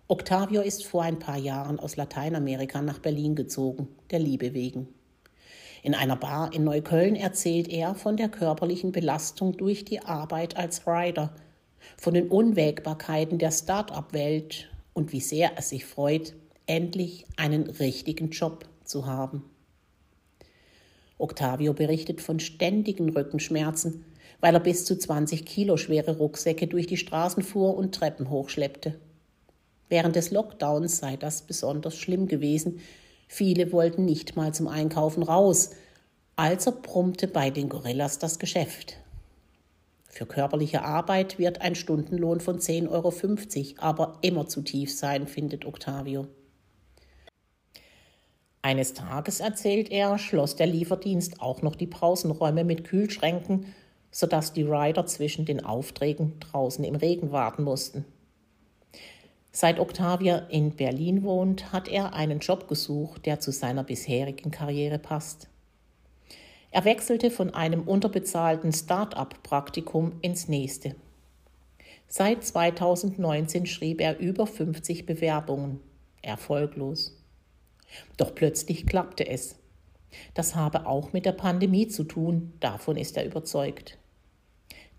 Octavio 0.08 0.62
ist 0.62 0.86
vor 0.86 1.04
ein 1.04 1.20
paar 1.20 1.38
Jahren 1.38 1.80
aus 1.80 1.96
Lateinamerika 1.96 2.82
nach 2.82 3.00
Berlin 3.00 3.36
gezogen, 3.36 3.88
der 4.12 4.20
Liebe 4.20 4.54
wegen. 4.54 4.88
In 5.82 5.96
einer 5.96 6.16
Bar 6.16 6.54
in 6.54 6.64
Neukölln 6.64 7.16
erzählt 7.16 7.68
er 7.70 7.96
von 7.96 8.18
der 8.18 8.30
körperlichen 8.30 8.92
Belastung 8.92 9.56
durch 9.58 9.86
die 9.86 10.02
Arbeit 10.02 10.58
als 10.58 10.86
Rider, 10.88 11.34
von 11.98 12.14
den 12.14 12.28
Unwägbarkeiten 12.28 13.38
der 13.38 13.52
Start-up-Welt 13.52 14.70
und 14.94 15.12
wie 15.12 15.20
sehr 15.20 15.56
er 15.56 15.62
sich 15.62 15.86
freut, 15.86 16.36
endlich 16.68 17.26
einen 17.38 17.68
richtigen 17.68 18.30
Job 18.30 18.66
zu 18.84 19.06
haben. 19.06 19.44
Octavio 21.18 21.74
berichtet 21.74 22.22
von 22.22 22.40
ständigen 22.40 23.10
Rückenschmerzen, 23.10 24.06
weil 24.42 24.54
er 24.54 24.60
bis 24.60 24.86
zu 24.86 24.98
20 24.98 25.46
Kilo 25.46 25.78
schwere 25.78 26.18
Rucksäcke 26.18 26.68
durch 26.68 26.88
die 26.88 26.98
Straßen 26.98 27.42
fuhr 27.42 27.76
und 27.76 27.96
Treppen 27.96 28.30
hochschleppte. 28.30 29.00
Während 29.88 30.16
des 30.16 30.32
Lockdowns 30.32 30.98
sei 30.98 31.16
das 31.16 31.44
besonders 31.44 31.96
schlimm 31.96 32.28
gewesen. 32.28 32.82
Viele 33.28 33.72
wollten 33.72 34.06
nicht 34.06 34.36
mal 34.36 34.54
zum 34.54 34.68
Einkaufen 34.68 35.24
raus. 35.24 35.72
Also 36.36 36.74
brummte 36.82 37.28
bei 37.28 37.50
den 37.50 37.70
Gorillas 37.70 38.20
das 38.20 38.40
Geschäft. 38.40 38.98
Für 40.10 40.26
körperliche 40.26 40.84
Arbeit 40.84 41.40
wird 41.40 41.62
ein 41.62 41.76
Stundenlohn 41.76 42.40
von 42.40 42.60
10,50 42.60 42.90
Euro 42.90 43.14
aber 43.78 44.18
immer 44.22 44.48
zu 44.48 44.62
tief 44.62 44.94
sein, 44.94 45.28
findet 45.28 45.66
Octavio. 45.66 46.28
Eines 48.66 48.96
Tages, 48.96 49.42
erzählt 49.42 49.92
er, 49.92 50.18
schloss 50.18 50.56
der 50.56 50.66
Lieferdienst 50.66 51.40
auch 51.40 51.62
noch 51.62 51.76
die 51.76 51.86
Pausenräume 51.86 52.64
mit 52.64 52.84
Kühlschränken, 52.84 53.68
sodass 54.10 54.54
die 54.54 54.64
Rider 54.64 55.06
zwischen 55.06 55.46
den 55.46 55.64
Aufträgen 55.64 56.40
draußen 56.40 56.84
im 56.84 56.96
Regen 56.96 57.32
warten 57.32 57.62
mussten. 57.62 58.06
Seit 59.52 59.80
Octavia 59.80 60.48
in 60.50 60.72
Berlin 60.72 61.22
wohnt, 61.22 61.74
hat 61.74 61.88
er 61.88 62.16
einen 62.16 62.40
Job 62.40 62.68
gesucht, 62.68 63.28
der 63.28 63.40
zu 63.40 63.52
seiner 63.52 63.84
bisherigen 63.84 64.50
Karriere 64.50 64.98
passt. 64.98 65.48
Er 66.72 66.86
wechselte 66.86 67.30
von 67.30 67.54
einem 67.54 67.84
unterbezahlten 67.84 68.74
Start-up-Praktikum 68.74 70.14
ins 70.24 70.48
nächste. 70.48 70.96
Seit 72.08 72.44
2019 72.44 73.68
schrieb 73.68 74.02
er 74.02 74.18
über 74.18 74.48
50 74.48 75.06
Bewerbungen, 75.06 75.82
erfolglos. 76.24 77.16
Doch 78.18 78.36
plötzlich 78.36 78.86
klappte 78.86 79.28
es. 79.28 79.56
Das 80.34 80.56
habe 80.56 80.86
auch 80.86 81.14
mit 81.14 81.26
der 81.26 81.34
Pandemie 81.34 81.88
zu 81.88 82.04
tun, 82.04 82.54
davon 82.60 82.98
ist 82.98 83.18
er 83.18 83.26
überzeugt. 83.26 83.98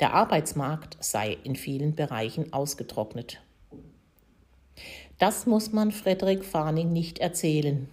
Der 0.01 0.13
Arbeitsmarkt 0.13 0.99
sei 1.01 1.39
in 1.43 1.57
vielen 1.57 1.95
Bereichen 1.95 2.53
ausgetrocknet. 2.53 3.41
Das 5.19 5.47
muss 5.47 5.73
man 5.73 5.91
Frederik 5.93 6.45
Farning 6.45 6.93
nicht 6.93 7.19
erzählen. 7.19 7.89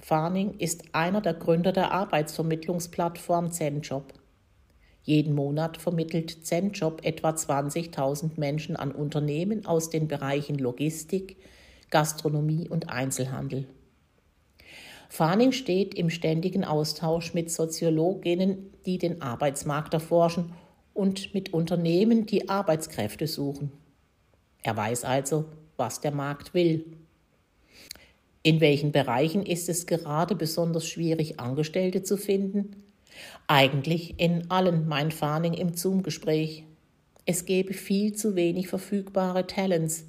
Farning 0.00 0.58
ist 0.58 0.84
einer 0.92 1.20
der 1.20 1.34
Gründer 1.34 1.72
der 1.72 1.90
Arbeitsvermittlungsplattform 1.90 3.50
ZenJob. 3.50 4.12
Jeden 5.02 5.34
Monat 5.34 5.76
vermittelt 5.76 6.46
ZenJob 6.46 7.04
etwa 7.04 7.30
20.000 7.30 8.38
Menschen 8.38 8.76
an 8.76 8.92
Unternehmen 8.92 9.66
aus 9.66 9.90
den 9.90 10.06
Bereichen 10.06 10.56
Logistik, 10.56 11.36
Gastronomie 11.90 12.68
und 12.68 12.90
Einzelhandel. 12.90 13.66
Farning 15.14 15.52
steht 15.52 15.94
im 15.94 16.10
ständigen 16.10 16.64
Austausch 16.64 17.34
mit 17.34 17.48
Soziologinnen, 17.48 18.72
die 18.84 18.98
den 18.98 19.22
Arbeitsmarkt 19.22 19.94
erforschen 19.94 20.52
und 20.92 21.32
mit 21.34 21.54
Unternehmen, 21.54 22.26
die 22.26 22.48
Arbeitskräfte 22.48 23.28
suchen. 23.28 23.70
Er 24.64 24.76
weiß 24.76 25.04
also, 25.04 25.44
was 25.76 26.00
der 26.00 26.10
Markt 26.10 26.52
will. 26.52 26.96
In 28.42 28.60
welchen 28.60 28.90
Bereichen 28.90 29.46
ist 29.46 29.68
es 29.68 29.86
gerade 29.86 30.34
besonders 30.34 30.88
schwierig, 30.88 31.38
Angestellte 31.38 32.02
zu 32.02 32.16
finden? 32.16 32.82
Eigentlich 33.46 34.18
in 34.18 34.50
allen, 34.50 34.88
mein 34.88 35.12
Farning 35.12 35.52
im 35.52 35.74
Zoom-Gespräch. 35.74 36.64
Es 37.24 37.44
gäbe 37.44 37.72
viel 37.72 38.14
zu 38.14 38.34
wenig 38.34 38.66
verfügbare 38.66 39.46
Talents, 39.46 40.06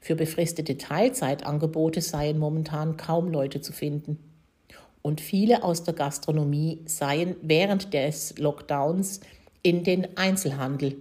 für 0.00 0.14
befristete 0.14 0.78
Teilzeitangebote 0.78 2.00
seien 2.00 2.38
momentan 2.38 2.96
kaum 2.96 3.30
Leute 3.30 3.60
zu 3.60 3.72
finden. 3.72 4.18
Und 5.02 5.20
viele 5.20 5.62
aus 5.62 5.84
der 5.84 5.94
Gastronomie 5.94 6.80
seien 6.86 7.36
während 7.42 7.94
des 7.94 8.36
Lockdowns 8.38 9.20
in 9.62 9.84
den 9.84 10.16
Einzelhandel 10.16 10.96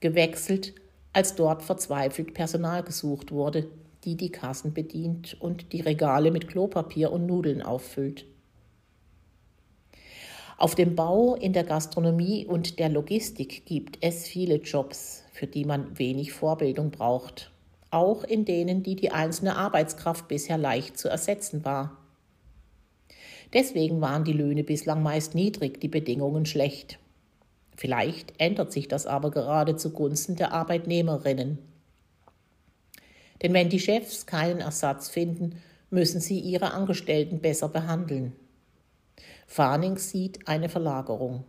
gewechselt, 0.00 0.74
als 1.12 1.34
dort 1.34 1.62
verzweifelt 1.62 2.34
Personal 2.34 2.82
gesucht 2.82 3.32
wurde, 3.32 3.68
die 4.04 4.16
die 4.16 4.30
Kassen 4.30 4.72
bedient 4.72 5.36
und 5.40 5.72
die 5.72 5.80
Regale 5.80 6.30
mit 6.30 6.48
Klopapier 6.48 7.10
und 7.10 7.26
Nudeln 7.26 7.62
auffüllt. 7.62 8.26
Auf 10.56 10.74
dem 10.74 10.96
Bau, 10.96 11.36
in 11.36 11.52
der 11.52 11.64
Gastronomie 11.64 12.44
und 12.44 12.78
der 12.80 12.88
Logistik 12.88 13.64
gibt 13.64 13.98
es 14.00 14.26
viele 14.26 14.56
Jobs, 14.56 15.22
für 15.32 15.46
die 15.46 15.64
man 15.64 15.98
wenig 15.98 16.32
Vorbildung 16.32 16.90
braucht 16.90 17.52
auch 17.90 18.24
in 18.24 18.44
denen, 18.44 18.82
die 18.82 18.96
die 18.96 19.10
einzelne 19.10 19.56
Arbeitskraft 19.56 20.28
bisher 20.28 20.58
leicht 20.58 20.98
zu 20.98 21.08
ersetzen 21.08 21.64
war. 21.64 21.96
Deswegen 23.52 24.00
waren 24.00 24.24
die 24.24 24.32
Löhne 24.32 24.62
bislang 24.62 25.02
meist 25.02 25.34
niedrig, 25.34 25.80
die 25.80 25.88
Bedingungen 25.88 26.44
schlecht. 26.44 26.98
Vielleicht 27.76 28.34
ändert 28.38 28.72
sich 28.72 28.88
das 28.88 29.06
aber 29.06 29.30
gerade 29.30 29.76
zugunsten 29.76 30.36
der 30.36 30.52
Arbeitnehmerinnen. 30.52 31.58
Denn 33.42 33.54
wenn 33.54 33.68
die 33.68 33.80
Chefs 33.80 34.26
keinen 34.26 34.60
Ersatz 34.60 35.08
finden, 35.08 35.62
müssen 35.90 36.20
sie 36.20 36.40
ihre 36.40 36.72
Angestellten 36.72 37.40
besser 37.40 37.68
behandeln. 37.68 38.34
Farning 39.46 39.96
sieht 39.96 40.46
eine 40.46 40.68
Verlagerung. 40.68 41.44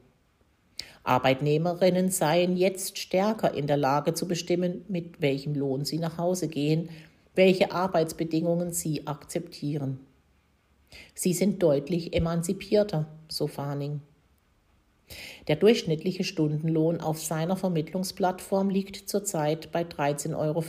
Arbeitnehmerinnen 1.10 2.12
seien 2.12 2.56
jetzt 2.56 3.00
stärker 3.00 3.54
in 3.54 3.66
der 3.66 3.78
Lage 3.78 4.14
zu 4.14 4.28
bestimmen, 4.28 4.86
mit 4.88 5.22
welchem 5.22 5.56
Lohn 5.56 5.84
sie 5.84 5.98
nach 5.98 6.20
Hause 6.20 6.48
gehen, 6.48 6.90
welche 7.34 7.72
Arbeitsbedingungen 7.72 8.72
sie 8.72 9.08
akzeptieren. 9.08 10.00
Sie 11.16 11.34
sind 11.34 11.64
deutlich 11.64 12.14
emanzipierter, 12.14 13.08
so 13.28 13.48
Farning. 13.48 14.02
Der 15.48 15.56
durchschnittliche 15.56 16.24
Stundenlohn 16.24 17.02
auf 17.02 17.20
seiner 17.20 17.58
Vermittlungsplattform 17.58 18.70
liegt 18.70 19.10
zurzeit 19.10 19.72
bei 19.72 19.82
13,50 19.82 20.36
Euro. 20.38 20.64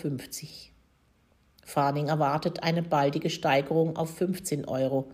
Farning 1.65 2.09
erwartet 2.09 2.63
eine 2.63 2.83
baldige 2.83 3.29
Steigerung 3.29 3.97
auf 3.97 4.17
15 4.17 4.65
Euro. 4.65 5.11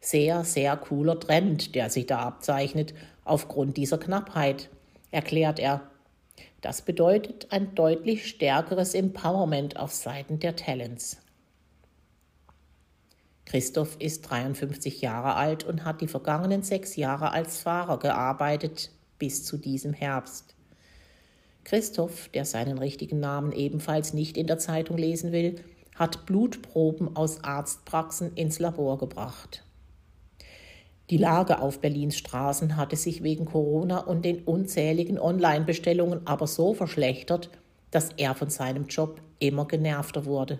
Sehr, 0.00 0.44
sehr 0.44 0.76
cooler 0.76 1.20
Trend, 1.20 1.74
der 1.76 1.88
sich 1.88 2.06
da 2.06 2.18
abzeichnet 2.18 2.94
aufgrund 3.26 3.76
dieser 3.76 3.98
Knappheit, 3.98 4.70
erklärt 5.10 5.58
er. 5.58 5.82
Das 6.60 6.82
bedeutet 6.82 7.48
ein 7.50 7.74
deutlich 7.74 8.26
stärkeres 8.26 8.94
Empowerment 8.94 9.76
auf 9.76 9.92
Seiten 9.92 10.38
der 10.38 10.56
Talents. 10.56 11.18
Christoph 13.44 13.96
ist 14.00 14.22
53 14.22 15.00
Jahre 15.02 15.34
alt 15.34 15.64
und 15.64 15.84
hat 15.84 16.00
die 16.00 16.08
vergangenen 16.08 16.62
sechs 16.62 16.96
Jahre 16.96 17.30
als 17.30 17.60
Fahrer 17.60 17.98
gearbeitet, 17.98 18.90
bis 19.18 19.44
zu 19.44 19.56
diesem 19.56 19.92
Herbst. 19.92 20.54
Christoph, 21.62 22.28
der 22.28 22.44
seinen 22.44 22.78
richtigen 22.78 23.20
Namen 23.20 23.52
ebenfalls 23.52 24.12
nicht 24.14 24.36
in 24.36 24.46
der 24.46 24.58
Zeitung 24.58 24.98
lesen 24.98 25.32
will, 25.32 25.56
hat 25.94 26.26
Blutproben 26.26 27.16
aus 27.16 27.42
Arztpraxen 27.42 28.34
ins 28.34 28.58
Labor 28.58 28.98
gebracht. 28.98 29.65
Die 31.10 31.18
Lage 31.18 31.60
auf 31.60 31.80
Berlins 31.80 32.16
Straßen 32.16 32.76
hatte 32.76 32.96
sich 32.96 33.22
wegen 33.22 33.44
Corona 33.44 33.98
und 33.98 34.24
den 34.24 34.42
unzähligen 34.42 35.18
Online-Bestellungen 35.18 36.26
aber 36.26 36.46
so 36.48 36.74
verschlechtert, 36.74 37.50
dass 37.92 38.10
er 38.16 38.34
von 38.34 38.50
seinem 38.50 38.86
Job 38.86 39.20
immer 39.38 39.66
genervter 39.66 40.24
wurde. 40.24 40.58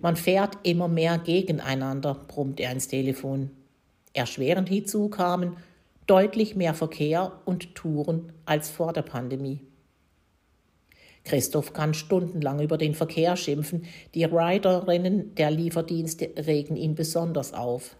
Man 0.00 0.16
fährt 0.16 0.58
immer 0.62 0.88
mehr 0.88 1.18
gegeneinander, 1.18 2.14
brummt 2.26 2.60
er 2.60 2.72
ins 2.72 2.88
Telefon. 2.88 3.50
Erschwerend 4.14 4.68
hinzu 4.68 5.08
kamen 5.08 5.56
deutlich 6.06 6.56
mehr 6.56 6.74
Verkehr 6.74 7.32
und 7.44 7.74
Touren 7.74 8.32
als 8.46 8.70
vor 8.70 8.92
der 8.92 9.02
Pandemie. 9.02 9.60
Christoph 11.24 11.72
kann 11.72 11.94
stundenlang 11.94 12.60
über 12.60 12.78
den 12.78 12.94
Verkehr 12.94 13.36
schimpfen, 13.36 13.84
die 14.14 14.24
Riderinnen 14.24 15.34
der 15.36 15.50
Lieferdienste 15.50 16.30
regen 16.36 16.76
ihn 16.76 16.94
besonders 16.94 17.54
auf. 17.54 17.96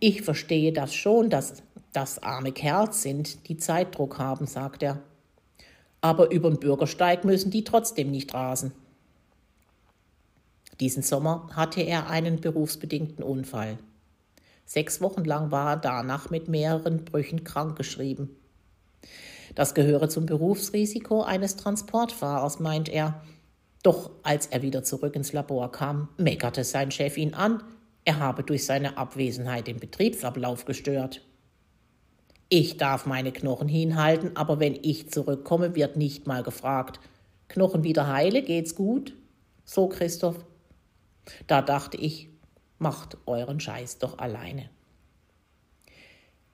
Ich 0.00 0.22
verstehe 0.22 0.72
das 0.72 0.94
schon, 0.94 1.30
dass 1.30 1.62
das 1.92 2.22
arme 2.22 2.52
Kerls 2.52 3.02
sind, 3.02 3.48
die 3.48 3.56
Zeitdruck 3.56 4.18
haben, 4.18 4.46
sagt 4.46 4.82
er. 4.82 5.02
Aber 6.00 6.30
über 6.30 6.50
den 6.50 6.60
Bürgersteig 6.60 7.24
müssen 7.24 7.50
die 7.50 7.64
trotzdem 7.64 8.10
nicht 8.10 8.32
rasen. 8.34 8.72
Diesen 10.80 11.02
Sommer 11.02 11.48
hatte 11.54 11.80
er 11.80 12.08
einen 12.08 12.40
berufsbedingten 12.40 13.24
Unfall. 13.24 13.78
Sechs 14.64 15.00
Wochen 15.00 15.24
lang 15.24 15.50
war 15.50 15.72
er 15.72 15.76
danach 15.76 16.30
mit 16.30 16.46
mehreren 16.46 17.04
Brüchen 17.04 17.42
krankgeschrieben. 17.42 18.30
Das 19.54 19.74
gehöre 19.74 20.08
zum 20.08 20.26
Berufsrisiko 20.26 21.22
eines 21.22 21.56
Transportfahrers, 21.56 22.60
meint 22.60 22.88
er. 22.88 23.22
Doch 23.82 24.10
als 24.22 24.46
er 24.46 24.62
wieder 24.62 24.84
zurück 24.84 25.16
ins 25.16 25.32
Labor 25.32 25.72
kam, 25.72 26.08
meckerte 26.16 26.62
sein 26.64 26.90
Chef 26.90 27.16
ihn 27.16 27.34
an, 27.34 27.62
er 28.08 28.20
habe 28.20 28.42
durch 28.42 28.64
seine 28.64 28.96
Abwesenheit 28.96 29.66
den 29.66 29.80
Betriebsablauf 29.80 30.64
gestört. 30.64 31.20
Ich 32.48 32.78
darf 32.78 33.04
meine 33.04 33.32
Knochen 33.32 33.68
hinhalten, 33.68 34.34
aber 34.34 34.60
wenn 34.60 34.78
ich 34.80 35.10
zurückkomme, 35.10 35.74
wird 35.74 35.98
nicht 35.98 36.26
mal 36.26 36.42
gefragt. 36.42 37.00
Knochen 37.48 37.84
wieder 37.84 38.06
heile, 38.06 38.40
geht's 38.40 38.74
gut? 38.74 39.14
So, 39.66 39.90
Christoph. 39.90 40.46
Da 41.48 41.60
dachte 41.60 41.98
ich, 41.98 42.30
macht 42.78 43.18
euren 43.26 43.60
Scheiß 43.60 43.98
doch 43.98 44.16
alleine. 44.16 44.70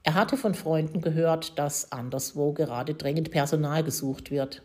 Er 0.03 0.15
hatte 0.15 0.37
von 0.37 0.55
Freunden 0.55 1.03
gehört, 1.03 1.57
dass 1.57 1.93
anderswo 1.93 2.53
gerade 2.53 2.95
dringend 2.95 3.31
Personal 3.31 3.85
gesucht 3.85 4.33
wird. 4.33 4.65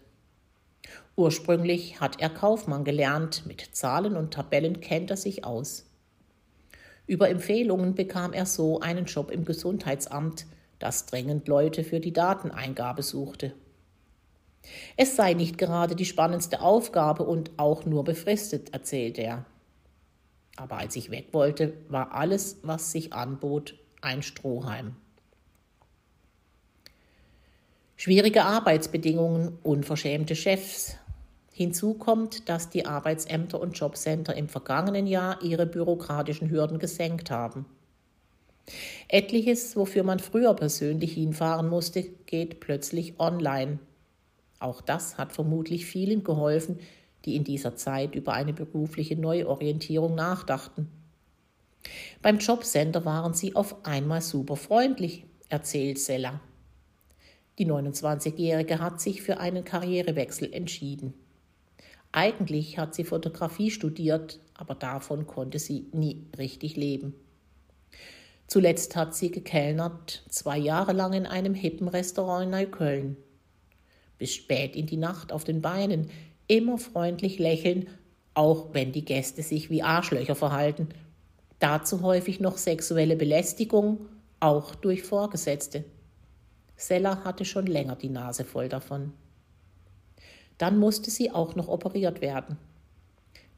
Ursprünglich 1.15 2.01
hat 2.01 2.19
er 2.19 2.31
Kaufmann 2.31 2.83
gelernt, 2.83 3.45
mit 3.45 3.61
Zahlen 3.73 4.17
und 4.17 4.33
Tabellen 4.33 4.81
kennt 4.81 5.11
er 5.11 5.17
sich 5.17 5.45
aus. 5.45 5.85
Über 7.09 7.27
Empfehlungen 7.27 7.95
bekam 7.95 8.33
er 8.33 8.45
so 8.45 8.81
einen 8.81 9.05
Job 9.05 9.31
im 9.31 9.43
Gesundheitsamt, 9.43 10.45
das 10.77 11.07
dringend 11.07 11.47
Leute 11.47 11.83
für 11.83 11.99
die 11.99 12.13
Dateneingabe 12.13 13.01
suchte. 13.01 13.53
Es 14.95 15.15
sei 15.15 15.33
nicht 15.33 15.57
gerade 15.57 15.95
die 15.95 16.05
spannendste 16.05 16.61
Aufgabe 16.61 17.23
und 17.23 17.49
auch 17.57 17.83
nur 17.83 18.03
befristet, 18.03 18.75
erzählte 18.75 19.23
er. 19.23 19.45
Aber 20.55 20.77
als 20.77 20.95
ich 20.95 21.09
weg 21.09 21.29
wollte, 21.31 21.73
war 21.87 22.13
alles, 22.13 22.59
was 22.61 22.91
sich 22.91 23.11
anbot, 23.11 23.73
ein 24.01 24.21
Strohhalm. 24.21 24.95
Schwierige 27.95 28.43
Arbeitsbedingungen, 28.43 29.57
unverschämte 29.63 30.35
Chefs, 30.35 30.95
Hinzu 31.59 31.93
kommt, 31.93 32.47
dass 32.47 32.69
die 32.69 32.85
Arbeitsämter 32.85 33.59
und 33.59 33.77
Jobcenter 33.77 34.33
im 34.33 34.47
vergangenen 34.47 35.05
Jahr 35.05 35.43
ihre 35.43 35.65
bürokratischen 35.65 36.49
Hürden 36.49 36.79
gesenkt 36.79 37.31
haben. 37.31 37.65
Etliches, 39.09 39.75
wofür 39.75 40.03
man 40.03 40.19
früher 40.19 40.53
persönlich 40.53 41.15
hinfahren 41.15 41.67
musste, 41.67 42.03
geht 42.27 42.61
plötzlich 42.61 43.19
online. 43.19 43.79
Auch 44.59 44.79
das 44.79 45.17
hat 45.17 45.33
vermutlich 45.33 45.85
vielen 45.85 46.23
geholfen, 46.23 46.79
die 47.25 47.35
in 47.35 47.43
dieser 47.43 47.75
Zeit 47.75 48.15
über 48.15 48.31
eine 48.31 48.53
berufliche 48.53 49.17
Neuorientierung 49.17 50.15
nachdachten. 50.15 50.87
Beim 52.21 52.37
Jobcenter 52.37 53.03
waren 53.03 53.33
sie 53.33 53.57
auf 53.57 53.85
einmal 53.85 54.21
super 54.21 54.55
freundlich, 54.55 55.25
erzählt 55.49 55.99
Sella. 55.99 56.39
Die 57.57 57.67
29-Jährige 57.67 58.79
hat 58.79 59.01
sich 59.01 59.21
für 59.21 59.41
einen 59.41 59.65
Karrierewechsel 59.65 60.53
entschieden. 60.53 61.13
Eigentlich 62.11 62.77
hat 62.77 62.95
sie 62.95 63.03
Fotografie 63.03 63.71
studiert, 63.71 64.39
aber 64.55 64.75
davon 64.75 65.27
konnte 65.27 65.59
sie 65.59 65.87
nie 65.91 66.25
richtig 66.37 66.75
leben. 66.75 67.13
Zuletzt 68.47 68.95
hat 68.95 69.15
sie 69.15 69.29
gekellnert, 69.29 70.23
zwei 70.29 70.57
Jahre 70.57 70.91
lang 70.91 71.13
in 71.13 71.27
einem 71.27 71.53
hippen 71.53 71.87
Restaurant 71.87 72.45
in 72.45 72.49
Neukölln. 72.49 73.17
Bis 74.17 74.33
spät 74.33 74.75
in 74.75 74.87
die 74.87 74.97
Nacht 74.97 75.31
auf 75.31 75.43
den 75.43 75.61
Beinen, 75.61 76.09
immer 76.47 76.79
freundlich 76.79 77.37
lächeln, 77.37 77.87
auch 78.33 78.73
wenn 78.73 78.91
die 78.91 79.05
Gäste 79.05 79.43
sich 79.43 79.69
wie 79.69 79.83
Arschlöcher 79.83 80.35
verhalten. 80.35 80.89
Dazu 81.59 82.01
häufig 82.01 82.39
noch 82.39 82.57
sexuelle 82.57 83.15
Belästigung, 83.15 84.07
auch 84.39 84.73
durch 84.73 85.03
Vorgesetzte. 85.03 85.83
Sella 86.75 87.23
hatte 87.23 87.45
schon 87.45 87.67
länger 87.67 87.97
die 87.97 88.09
Nase 88.09 88.45
voll 88.45 88.67
davon. 88.67 89.13
Dann 90.59 90.77
musste 90.77 91.09
sie 91.09 91.31
auch 91.31 91.55
noch 91.55 91.67
operiert 91.67 92.21
werden. 92.21 92.57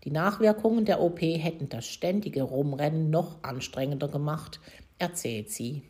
Die 0.06 0.12
Nachwirkungen 0.12 0.86
der 0.86 1.02
OP 1.02 1.22
hätten 1.22 1.68
das 1.68 1.86
ständige 1.86 2.44
Rumrennen 2.44 3.10
noch 3.10 3.44
anstrengender 3.44 4.08
gemacht, 4.08 4.60
erzählt 4.98 5.50
sie. 5.50 5.84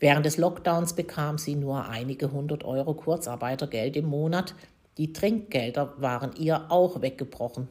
Während 0.00 0.26
des 0.26 0.36
Lockdowns 0.36 0.94
bekam 0.94 1.38
sie 1.38 1.54
nur 1.54 1.86
einige 1.86 2.32
hundert 2.32 2.64
Euro 2.64 2.94
Kurzarbeitergeld 2.94 3.96
im 3.96 4.06
Monat. 4.06 4.54
Die 4.98 5.12
Trinkgelder 5.12 5.94
waren 5.98 6.34
ihr 6.36 6.70
auch 6.70 7.00
weggebrochen. 7.00 7.68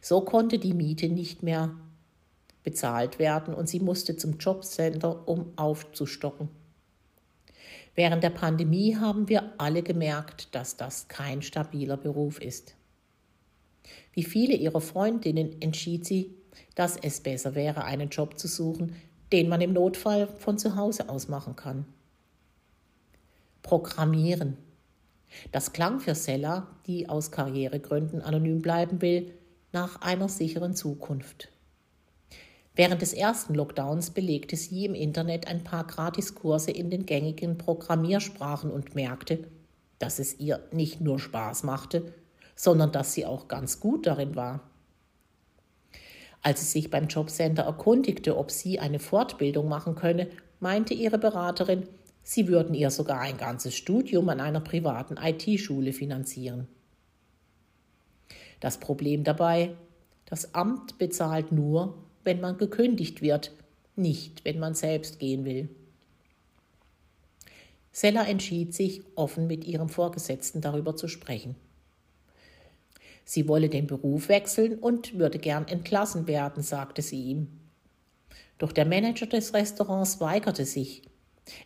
So 0.00 0.22
konnte 0.22 0.58
die 0.58 0.74
Miete 0.74 1.08
nicht 1.08 1.42
mehr 1.42 1.70
bezahlt 2.62 3.18
werden 3.18 3.54
und 3.54 3.68
sie 3.68 3.80
musste 3.80 4.16
zum 4.16 4.38
Jobcenter, 4.38 5.26
um 5.26 5.52
aufzustocken. 5.56 6.48
Während 8.00 8.24
der 8.24 8.30
Pandemie 8.30 8.96
haben 8.96 9.28
wir 9.28 9.52
alle 9.58 9.82
gemerkt, 9.82 10.54
dass 10.54 10.78
das 10.78 11.08
kein 11.08 11.42
stabiler 11.42 11.98
Beruf 11.98 12.40
ist. 12.40 12.74
Wie 14.14 14.22
viele 14.22 14.54
ihrer 14.54 14.80
Freundinnen 14.80 15.60
entschied 15.60 16.06
sie, 16.06 16.34
dass 16.74 16.96
es 16.96 17.20
besser 17.20 17.54
wäre, 17.54 17.84
einen 17.84 18.08
Job 18.08 18.38
zu 18.38 18.48
suchen, 18.48 18.96
den 19.32 19.50
man 19.50 19.60
im 19.60 19.74
Notfall 19.74 20.28
von 20.28 20.56
zu 20.56 20.76
Hause 20.76 21.10
aus 21.10 21.28
machen 21.28 21.56
kann. 21.56 21.84
Programmieren. 23.60 24.56
Das 25.52 25.74
klang 25.74 26.00
für 26.00 26.14
Sella, 26.14 26.68
die 26.86 27.06
aus 27.06 27.30
Karrieregründen 27.30 28.22
anonym 28.22 28.62
bleiben 28.62 29.02
will, 29.02 29.34
nach 29.72 30.00
einer 30.00 30.30
sicheren 30.30 30.74
Zukunft. 30.74 31.50
Während 32.80 33.02
des 33.02 33.12
ersten 33.12 33.52
Lockdowns 33.52 34.08
belegte 34.12 34.56
sie 34.56 34.86
im 34.86 34.94
Internet 34.94 35.46
ein 35.46 35.62
paar 35.62 35.86
Gratiskurse 35.86 36.70
in 36.70 36.88
den 36.88 37.04
gängigen 37.04 37.58
Programmiersprachen 37.58 38.70
und 38.70 38.94
merkte, 38.94 39.44
dass 39.98 40.18
es 40.18 40.40
ihr 40.40 40.60
nicht 40.72 40.98
nur 41.02 41.18
Spaß 41.18 41.64
machte, 41.64 42.14
sondern 42.56 42.90
dass 42.90 43.12
sie 43.12 43.26
auch 43.26 43.48
ganz 43.48 43.80
gut 43.80 44.06
darin 44.06 44.34
war. 44.34 44.60
Als 46.40 46.60
sie 46.60 46.68
sich 46.68 46.90
beim 46.90 47.08
Jobcenter 47.08 47.64
erkundigte, 47.64 48.38
ob 48.38 48.50
sie 48.50 48.80
eine 48.80 48.98
Fortbildung 48.98 49.68
machen 49.68 49.94
könne, 49.94 50.28
meinte 50.58 50.94
ihre 50.94 51.18
Beraterin, 51.18 51.86
sie 52.22 52.48
würden 52.48 52.74
ihr 52.74 52.90
sogar 52.90 53.20
ein 53.20 53.36
ganzes 53.36 53.76
Studium 53.76 54.30
an 54.30 54.40
einer 54.40 54.60
privaten 54.60 55.18
IT-Schule 55.18 55.92
finanzieren. 55.92 56.66
Das 58.58 58.80
Problem 58.80 59.22
dabei, 59.22 59.76
das 60.24 60.54
Amt 60.54 60.96
bezahlt 60.96 61.52
nur, 61.52 62.06
wenn 62.24 62.40
man 62.40 62.58
gekündigt 62.58 63.22
wird, 63.22 63.52
nicht 63.96 64.44
wenn 64.44 64.58
man 64.58 64.74
selbst 64.74 65.18
gehen 65.18 65.44
will. 65.44 65.68
Sella 67.92 68.24
entschied 68.24 68.74
sich, 68.74 69.02
offen 69.16 69.46
mit 69.46 69.64
ihrem 69.64 69.88
Vorgesetzten 69.88 70.60
darüber 70.60 70.96
zu 70.96 71.08
sprechen. 71.08 71.56
Sie 73.24 73.46
wolle 73.48 73.68
den 73.68 73.86
Beruf 73.86 74.28
wechseln 74.28 74.78
und 74.78 75.18
würde 75.18 75.38
gern 75.38 75.68
entlassen 75.68 76.26
werden, 76.26 76.62
sagte 76.62 77.02
sie 77.02 77.22
ihm. 77.22 77.48
Doch 78.58 78.72
der 78.72 78.86
Manager 78.86 79.26
des 79.26 79.54
Restaurants 79.54 80.20
weigerte 80.20 80.64
sich. 80.64 81.02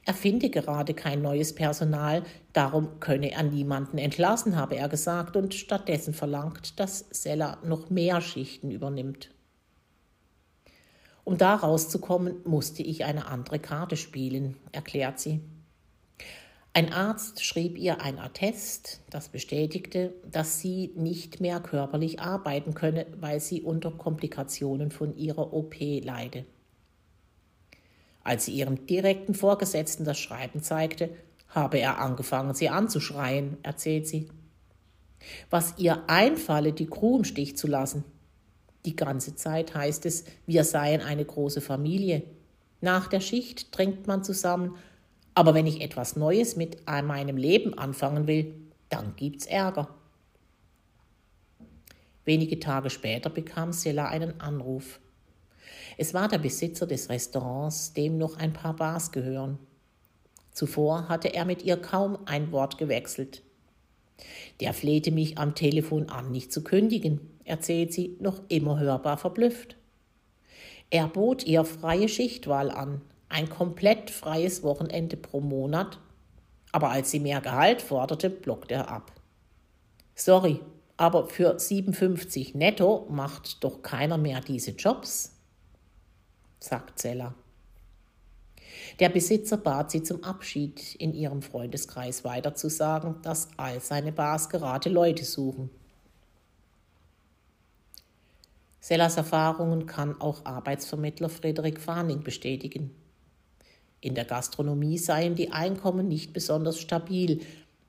Er 0.04 0.14
finde 0.14 0.50
gerade 0.50 0.94
kein 0.94 1.22
neues 1.22 1.54
Personal, 1.54 2.22
darum 2.52 3.00
könne 3.00 3.32
er 3.32 3.42
niemanden 3.42 3.98
entlassen, 3.98 4.56
habe 4.56 4.76
er 4.76 4.88
gesagt 4.88 5.36
und 5.36 5.54
stattdessen 5.54 6.14
verlangt, 6.14 6.78
dass 6.78 7.06
Sella 7.10 7.58
noch 7.64 7.90
mehr 7.90 8.20
Schichten 8.20 8.70
übernimmt. 8.70 9.30
Um 11.24 11.38
da 11.38 11.54
rauszukommen, 11.54 12.36
musste 12.44 12.82
ich 12.82 13.04
eine 13.04 13.26
andere 13.26 13.58
Karte 13.58 13.96
spielen, 13.96 14.56
erklärt 14.72 15.18
sie. 15.18 15.40
Ein 16.76 16.92
Arzt 16.92 17.44
schrieb 17.44 17.78
ihr 17.78 18.00
ein 18.00 18.18
Attest, 18.18 19.00
das 19.08 19.28
bestätigte, 19.28 20.12
dass 20.30 20.60
sie 20.60 20.92
nicht 20.96 21.40
mehr 21.40 21.60
körperlich 21.60 22.20
arbeiten 22.20 22.74
könne, 22.74 23.06
weil 23.20 23.40
sie 23.40 23.62
unter 23.62 23.92
Komplikationen 23.92 24.90
von 24.90 25.16
ihrer 25.16 25.52
OP 25.52 25.76
leide. 25.78 26.44
Als 28.24 28.46
sie 28.46 28.54
ihrem 28.54 28.86
direkten 28.86 29.34
Vorgesetzten 29.34 30.04
das 30.04 30.18
Schreiben 30.18 30.62
zeigte, 30.62 31.10
habe 31.48 31.78
er 31.78 31.98
angefangen, 31.98 32.54
sie 32.54 32.68
anzuschreien, 32.68 33.58
erzählt 33.62 34.08
sie. 34.08 34.28
Was 35.50 35.78
ihr 35.78 36.02
einfalle, 36.08 36.72
die 36.72 36.86
Crew 36.86 37.18
im 37.18 37.24
Stich 37.24 37.56
zu 37.56 37.68
lassen. 37.68 38.04
Die 38.84 38.96
ganze 38.96 39.34
Zeit 39.34 39.74
heißt 39.74 40.04
es, 40.06 40.24
wir 40.46 40.64
seien 40.64 41.00
eine 41.00 41.24
große 41.24 41.60
Familie. 41.60 42.22
Nach 42.80 43.06
der 43.08 43.20
Schicht 43.20 43.72
trinkt 43.72 44.06
man 44.06 44.24
zusammen, 44.24 44.76
aber 45.34 45.54
wenn 45.54 45.66
ich 45.66 45.80
etwas 45.80 46.16
Neues 46.16 46.56
mit 46.56 46.86
meinem 46.86 47.36
Leben 47.36 47.76
anfangen 47.78 48.26
will, 48.26 48.54
dann 48.90 49.16
gibt's 49.16 49.46
Ärger. 49.46 49.88
Wenige 52.24 52.60
Tage 52.60 52.90
später 52.90 53.30
bekam 53.30 53.72
Silla 53.72 54.08
einen 54.08 54.40
Anruf. 54.40 55.00
Es 55.96 56.14
war 56.14 56.28
der 56.28 56.38
Besitzer 56.38 56.86
des 56.86 57.08
Restaurants, 57.08 57.92
dem 57.92 58.18
noch 58.18 58.36
ein 58.36 58.52
paar 58.52 58.76
Bars 58.76 59.12
gehören. 59.12 59.58
Zuvor 60.52 61.08
hatte 61.08 61.34
er 61.34 61.44
mit 61.44 61.62
ihr 61.62 61.76
kaum 61.76 62.18
ein 62.26 62.52
Wort 62.52 62.78
gewechselt. 62.78 63.42
Der 64.60 64.72
flehte 64.72 65.10
mich 65.10 65.38
am 65.38 65.54
Telefon 65.54 66.08
an, 66.08 66.30
nicht 66.30 66.52
zu 66.52 66.62
kündigen, 66.62 67.20
erzählt 67.44 67.92
sie, 67.92 68.16
noch 68.20 68.42
immer 68.48 68.78
hörbar 68.78 69.16
verblüfft. 69.18 69.76
Er 70.90 71.08
bot 71.08 71.44
ihr 71.44 71.64
freie 71.64 72.08
Schichtwahl 72.08 72.70
an, 72.70 73.00
ein 73.28 73.48
komplett 73.48 74.10
freies 74.10 74.62
Wochenende 74.62 75.16
pro 75.16 75.40
Monat, 75.40 75.98
aber 76.72 76.90
als 76.90 77.10
sie 77.10 77.20
mehr 77.20 77.40
Gehalt 77.40 77.82
forderte, 77.82 78.30
blockte 78.30 78.74
er 78.74 78.90
ab. 78.90 79.12
Sorry, 80.14 80.60
aber 80.96 81.26
für 81.26 81.58
57 81.58 82.54
netto 82.54 83.06
macht 83.10 83.64
doch 83.64 83.82
keiner 83.82 84.18
mehr 84.18 84.40
diese 84.40 84.70
Jobs, 84.72 85.36
sagt 86.60 86.98
Zeller. 86.98 87.34
Der 89.00 89.08
Besitzer 89.08 89.56
bat 89.56 89.90
sie 89.90 90.02
zum 90.02 90.22
Abschied 90.22 90.94
in 90.96 91.14
ihrem 91.14 91.42
Freundeskreis 91.42 92.24
weiterzusagen, 92.24 93.20
dass 93.22 93.48
all 93.56 93.80
seine 93.80 94.12
Bars 94.12 94.48
gerade 94.48 94.88
Leute 94.88 95.24
suchen. 95.24 95.70
Sellers 98.84 99.16
Erfahrungen 99.16 99.86
kann 99.86 100.20
auch 100.20 100.44
Arbeitsvermittler 100.44 101.30
Friedrich 101.30 101.78
Fahning 101.78 102.22
bestätigen. 102.22 102.94
In 104.02 104.14
der 104.14 104.26
Gastronomie 104.26 104.98
seien 104.98 105.34
die 105.36 105.52
Einkommen 105.52 106.06
nicht 106.06 106.34
besonders 106.34 106.78
stabil. 106.78 107.40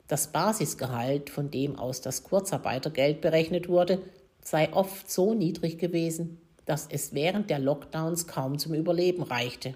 Das 0.08 0.32
Basisgehalt, 0.32 1.30
von 1.30 1.52
dem 1.52 1.78
aus 1.78 2.00
das 2.00 2.24
Kurzarbeitergeld 2.24 3.20
berechnet 3.20 3.68
wurde, 3.68 4.04
sei 4.42 4.72
oft 4.72 5.12
so 5.12 5.34
niedrig 5.34 5.80
gewesen, 5.80 6.40
dass 6.64 6.88
es 6.90 7.14
während 7.14 7.50
der 7.50 7.60
Lockdowns 7.60 8.26
kaum 8.26 8.58
zum 8.58 8.74
Überleben 8.74 9.24
reichte. 9.24 9.76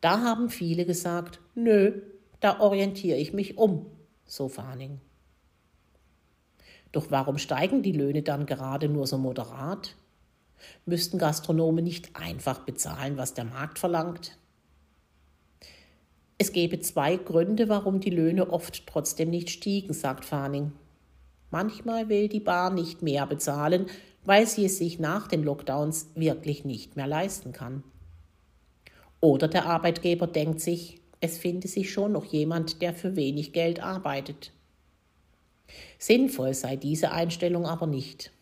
Da 0.00 0.20
haben 0.20 0.48
viele 0.48 0.86
gesagt, 0.86 1.40
nö, 1.56 2.02
da 2.38 2.60
orientiere 2.60 3.18
ich 3.18 3.32
mich 3.32 3.58
um, 3.58 3.86
so 4.26 4.48
Fahning. 4.48 5.00
Doch 6.96 7.10
warum 7.10 7.36
steigen 7.36 7.82
die 7.82 7.92
Löhne 7.92 8.22
dann 8.22 8.46
gerade 8.46 8.88
nur 8.88 9.06
so 9.06 9.18
moderat? 9.18 9.94
Müssten 10.86 11.18
Gastronomen 11.18 11.84
nicht 11.84 12.16
einfach 12.16 12.60
bezahlen, 12.60 13.18
was 13.18 13.34
der 13.34 13.44
Markt 13.44 13.78
verlangt? 13.78 14.38
Es 16.38 16.52
gäbe 16.52 16.80
zwei 16.80 17.16
Gründe, 17.16 17.68
warum 17.68 18.00
die 18.00 18.08
Löhne 18.08 18.50
oft 18.50 18.86
trotzdem 18.86 19.28
nicht 19.28 19.50
stiegen, 19.50 19.92
sagt 19.92 20.24
Fahning. 20.24 20.72
Manchmal 21.50 22.08
will 22.08 22.30
die 22.30 22.40
Bar 22.40 22.70
nicht 22.70 23.02
mehr 23.02 23.26
bezahlen, 23.26 23.88
weil 24.24 24.46
sie 24.46 24.64
es 24.64 24.78
sich 24.78 24.98
nach 24.98 25.28
den 25.28 25.42
Lockdowns 25.44 26.12
wirklich 26.14 26.64
nicht 26.64 26.96
mehr 26.96 27.06
leisten 27.06 27.52
kann. 27.52 27.84
Oder 29.20 29.48
der 29.48 29.66
Arbeitgeber 29.66 30.28
denkt 30.28 30.62
sich, 30.62 31.02
es 31.20 31.36
finde 31.36 31.68
sich 31.68 31.92
schon 31.92 32.12
noch 32.12 32.24
jemand, 32.24 32.80
der 32.80 32.94
für 32.94 33.16
wenig 33.16 33.52
Geld 33.52 33.82
arbeitet. 33.82 34.52
Sinnvoll 35.98 36.54
sei 36.54 36.76
diese 36.76 37.12
Einstellung 37.12 37.66
aber 37.66 37.86
nicht. 37.86 38.32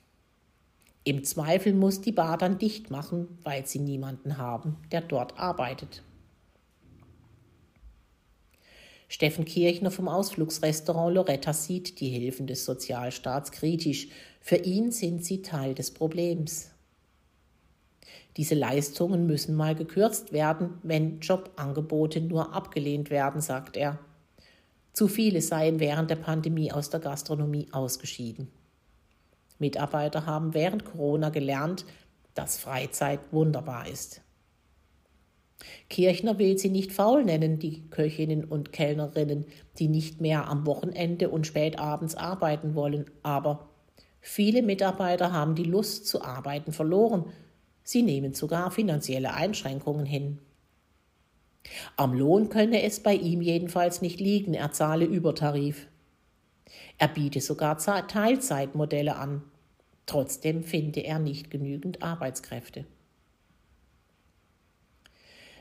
Im 1.04 1.22
Zweifel 1.22 1.74
muss 1.74 2.00
die 2.00 2.12
Bar 2.12 2.38
dann 2.38 2.58
dicht 2.58 2.90
machen, 2.90 3.38
weil 3.42 3.66
sie 3.66 3.78
niemanden 3.78 4.38
haben, 4.38 4.76
der 4.90 5.02
dort 5.02 5.38
arbeitet. 5.38 6.02
Steffen 9.08 9.44
Kirchner 9.44 9.90
vom 9.90 10.08
Ausflugsrestaurant 10.08 11.14
Loretta 11.14 11.52
sieht 11.52 12.00
die 12.00 12.08
Hilfen 12.08 12.46
des 12.46 12.64
Sozialstaats 12.64 13.52
kritisch. 13.52 14.08
Für 14.40 14.56
ihn 14.56 14.90
sind 14.90 15.24
sie 15.24 15.42
Teil 15.42 15.74
des 15.74 15.92
Problems. 15.92 16.70
Diese 18.36 18.54
Leistungen 18.54 19.26
müssen 19.26 19.54
mal 19.54 19.74
gekürzt 19.74 20.32
werden, 20.32 20.78
wenn 20.82 21.20
Jobangebote 21.20 22.20
nur 22.20 22.54
abgelehnt 22.54 23.10
werden, 23.10 23.40
sagt 23.40 23.76
er. 23.76 23.98
Zu 24.94 25.08
viele 25.08 25.42
seien 25.42 25.80
während 25.80 26.08
der 26.08 26.16
Pandemie 26.16 26.70
aus 26.70 26.88
der 26.88 27.00
Gastronomie 27.00 27.66
ausgeschieden. 27.72 28.48
Mitarbeiter 29.58 30.24
haben 30.24 30.54
während 30.54 30.84
Corona 30.84 31.30
gelernt, 31.30 31.84
dass 32.34 32.58
Freizeit 32.58 33.18
wunderbar 33.32 33.88
ist. 33.88 34.22
Kirchner 35.90 36.38
will 36.38 36.58
sie 36.58 36.68
nicht 36.68 36.92
faul 36.92 37.24
nennen, 37.24 37.58
die 37.58 37.88
Köchinnen 37.90 38.44
und 38.44 38.72
Kellnerinnen, 38.72 39.46
die 39.78 39.88
nicht 39.88 40.20
mehr 40.20 40.48
am 40.48 40.64
Wochenende 40.64 41.28
und 41.28 41.46
spätabends 41.46 42.14
arbeiten 42.14 42.76
wollen, 42.76 43.06
aber 43.24 43.68
viele 44.20 44.62
Mitarbeiter 44.62 45.32
haben 45.32 45.56
die 45.56 45.64
Lust 45.64 46.06
zu 46.06 46.22
arbeiten 46.22 46.72
verloren. 46.72 47.26
Sie 47.82 48.02
nehmen 48.02 48.34
sogar 48.34 48.70
finanzielle 48.70 49.34
Einschränkungen 49.34 50.06
hin. 50.06 50.38
Am 51.96 52.14
Lohn 52.14 52.48
könne 52.48 52.82
es 52.82 53.00
bei 53.00 53.14
ihm 53.14 53.40
jedenfalls 53.40 54.02
nicht 54.02 54.20
liegen, 54.20 54.54
er 54.54 54.72
zahle 54.72 55.04
Übertarif. 55.04 55.86
Er 56.98 57.08
biete 57.08 57.40
sogar 57.40 57.78
Teilzeitmodelle 57.78 59.16
an. 59.16 59.42
Trotzdem 60.06 60.62
finde 60.64 61.00
er 61.00 61.18
nicht 61.18 61.50
genügend 61.50 62.02
Arbeitskräfte. 62.02 62.84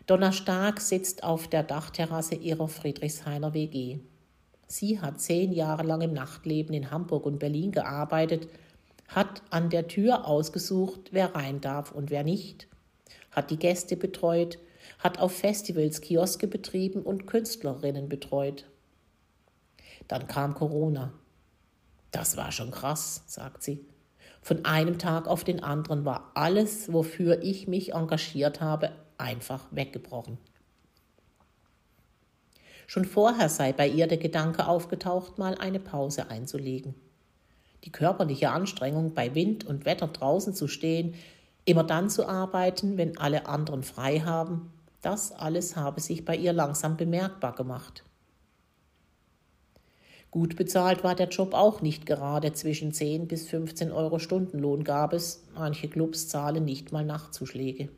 Donna 0.05 0.33
Stark 0.33 0.81
sitzt 0.81 1.23
auf 1.23 1.47
der 1.47 1.63
Dachterrasse 1.63 2.35
ihrer 2.35 2.67
Friedrichshainer 2.67 3.53
WG. 3.53 3.99
Sie 4.67 4.99
hat 4.99 5.21
zehn 5.21 5.53
Jahre 5.53 5.83
lang 5.83 6.01
im 6.01 6.13
Nachtleben 6.13 6.73
in 6.73 6.91
Hamburg 6.91 7.25
und 7.25 7.39
Berlin 7.39 7.71
gearbeitet, 7.71 8.49
hat 9.07 9.43
an 9.49 9.69
der 9.69 9.87
Tür 9.87 10.27
ausgesucht, 10.27 11.09
wer 11.11 11.35
rein 11.35 11.61
darf 11.61 11.91
und 11.91 12.09
wer 12.09 12.23
nicht, 12.23 12.67
hat 13.31 13.49
die 13.49 13.57
Gäste 13.57 13.95
betreut, 13.95 14.57
hat 15.03 15.19
auf 15.19 15.35
Festivals 15.35 15.99
Kioske 15.99 16.47
betrieben 16.47 17.01
und 17.03 17.27
Künstlerinnen 17.27 18.07
betreut. 18.07 18.65
Dann 20.07 20.27
kam 20.27 20.55
Corona. 20.55 21.13
Das 22.11 22.37
war 22.37 22.51
schon 22.51 22.71
krass, 22.71 23.23
sagt 23.27 23.63
sie. 23.63 23.85
Von 24.41 24.65
einem 24.65 24.97
Tag 24.99 25.27
auf 25.27 25.43
den 25.43 25.63
anderen 25.63 26.05
war 26.05 26.31
alles, 26.35 26.91
wofür 26.91 27.43
ich 27.43 27.67
mich 27.67 27.93
engagiert 27.93 28.61
habe, 28.61 28.91
einfach 29.17 29.65
weggebrochen. 29.71 30.37
Schon 32.87 33.05
vorher 33.05 33.49
sei 33.49 33.73
bei 33.73 33.87
ihr 33.87 34.07
der 34.07 34.17
Gedanke 34.17 34.67
aufgetaucht, 34.67 35.37
mal 35.37 35.55
eine 35.55 35.79
Pause 35.79 36.29
einzulegen. 36.29 36.95
Die 37.83 37.91
körperliche 37.91 38.51
Anstrengung, 38.51 39.13
bei 39.13 39.35
Wind 39.35 39.65
und 39.65 39.85
Wetter 39.85 40.07
draußen 40.07 40.53
zu 40.53 40.67
stehen, 40.67 41.15
immer 41.65 41.83
dann 41.83 42.09
zu 42.09 42.27
arbeiten, 42.27 42.97
wenn 42.97 43.17
alle 43.17 43.47
anderen 43.47 43.83
frei 43.83 44.19
haben, 44.19 44.71
das 45.03 45.31
alles 45.31 45.75
habe 45.75 46.01
sich 46.01 46.25
bei 46.25 46.35
ihr 46.35 46.53
langsam 46.53 46.97
bemerkbar 46.97 47.53
gemacht. 47.53 48.03
Gut 50.31 50.55
bezahlt 50.55 51.03
war 51.03 51.13
der 51.13 51.27
Job 51.27 51.53
auch 51.53 51.81
nicht 51.81 52.07
gerade. 52.07 52.53
Zwischen 52.53 52.91
10 52.91 53.27
bis 53.27 53.47
15 53.47 53.91
Euro 53.91 54.17
Stundenlohn 54.17 54.83
gab 54.83 55.13
es. 55.13 55.43
Manche 55.53 55.89
Clubs 55.89 56.27
zahlen 56.27 56.65
nicht 56.65 56.91
mal 56.91 57.05
Nachtzuschläge. 57.05 57.89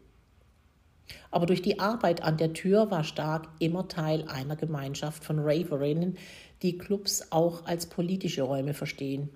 Aber 1.32 1.46
durch 1.46 1.62
die 1.62 1.80
Arbeit 1.80 2.24
an 2.24 2.36
der 2.36 2.54
Tür 2.54 2.92
war 2.92 3.06
Stark 3.06 3.48
immer 3.60 3.88
Teil 3.88 4.28
einer 4.28 4.56
Gemeinschaft 4.56 5.24
von 5.24 5.40
Raverinnen, 5.40 6.18
die 6.62 6.78
Clubs 6.78 7.32
auch 7.32 7.66
als 7.66 7.86
politische 7.86 8.42
Räume 8.42 8.74
verstehen. 8.74 9.30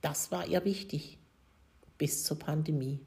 Das 0.00 0.32
war 0.32 0.46
ihr 0.48 0.64
wichtig. 0.64 1.18
Bis 1.98 2.24
zur 2.24 2.38
Pandemie. 2.38 2.98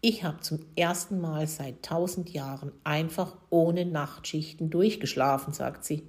Ich 0.00 0.22
habe 0.22 0.38
zum 0.40 0.60
ersten 0.76 1.20
Mal 1.20 1.48
seit 1.48 1.82
tausend 1.82 2.30
Jahren 2.30 2.70
einfach 2.84 3.36
ohne 3.50 3.84
Nachtschichten 3.84 4.70
durchgeschlafen, 4.70 5.52
sagt 5.52 5.84
sie. 5.84 6.04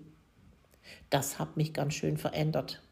Das 1.10 1.40
hat 1.40 1.58
mich 1.58 1.74
ganz 1.74 1.96
schön 1.96 2.18
verändert. 2.18 2.84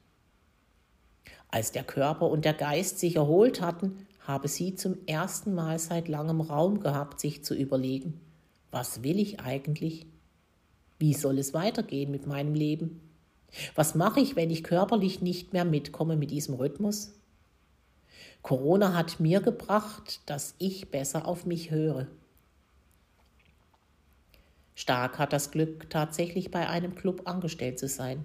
Als 1.49 1.71
der 1.71 1.83
Körper 1.83 2.27
und 2.29 2.45
der 2.45 2.55
Geist 2.55 2.97
sich 2.97 3.15
erholt 3.15 3.61
hatten, 3.61 4.07
habe 4.21 4.47
sie 4.47 4.73
zum 4.73 4.97
ersten 5.05 5.53
Mal 5.53 5.77
seit 5.77 6.07
langem 6.07 6.41
Raum 6.41 6.79
gehabt, 6.79 7.19
sich 7.19 7.43
zu 7.43 7.53
überlegen, 7.53 8.19
was 8.71 9.03
will 9.03 9.19
ich 9.19 9.39
eigentlich? 9.39 10.07
Wie 10.97 11.13
soll 11.13 11.37
es 11.37 11.53
weitergehen 11.53 12.09
mit 12.09 12.25
meinem 12.25 12.55
Leben? 12.55 13.01
Was 13.75 13.93
mache 13.93 14.19
ich, 14.19 14.35
wenn 14.35 14.49
ich 14.49 14.63
körperlich 14.63 15.21
nicht 15.21 15.53
mehr 15.53 15.63
mitkomme 15.63 16.17
mit 16.17 16.31
diesem 16.31 16.55
Rhythmus? 16.55 17.13
Corona 18.41 18.93
hat 18.93 19.19
mir 19.19 19.41
gebracht, 19.41 20.21
dass 20.25 20.55
ich 20.57 20.91
besser 20.91 21.27
auf 21.27 21.45
mich 21.45 21.71
höre. 21.71 22.07
Stark 24.75 25.17
hat 25.17 25.33
das 25.33 25.51
Glück, 25.51 25.89
tatsächlich 25.89 26.51
bei 26.51 26.69
einem 26.69 26.95
Club 26.95 27.23
angestellt 27.25 27.79
zu 27.79 27.87
sein. 27.87 28.23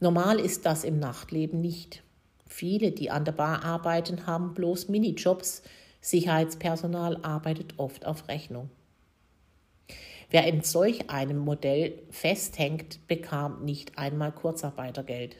Normal 0.00 0.38
ist 0.38 0.66
das 0.66 0.84
im 0.84 0.98
Nachtleben 0.98 1.60
nicht. 1.60 2.02
Viele, 2.46 2.92
die 2.92 3.10
an 3.10 3.24
der 3.24 3.32
Bar 3.32 3.64
arbeiten, 3.64 4.26
haben 4.26 4.54
bloß 4.54 4.88
Minijobs. 4.88 5.62
Sicherheitspersonal 6.00 7.24
arbeitet 7.24 7.74
oft 7.78 8.06
auf 8.06 8.28
Rechnung. 8.28 8.70
Wer 10.30 10.46
in 10.46 10.62
solch 10.62 11.08
einem 11.10 11.38
Modell 11.38 12.02
festhängt, 12.10 13.06
bekam 13.08 13.64
nicht 13.64 13.98
einmal 13.98 14.32
Kurzarbeitergeld. 14.32 15.36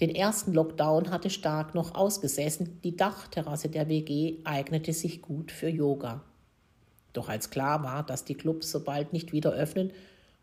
Den 0.00 0.14
ersten 0.14 0.52
Lockdown 0.52 1.10
hatte 1.10 1.30
Stark 1.30 1.74
noch 1.74 1.94
ausgesessen, 1.94 2.80
die 2.82 2.96
Dachterrasse 2.96 3.68
der 3.68 3.88
WG 3.88 4.38
eignete 4.44 4.92
sich 4.92 5.22
gut 5.22 5.52
für 5.52 5.68
Yoga. 5.68 6.24
Doch 7.12 7.28
als 7.28 7.50
klar 7.50 7.82
war, 7.82 8.04
dass 8.04 8.24
die 8.24 8.34
Clubs 8.34 8.70
so 8.70 8.84
bald 8.84 9.12
nicht 9.12 9.32
wieder 9.32 9.52
öffnen, 9.52 9.92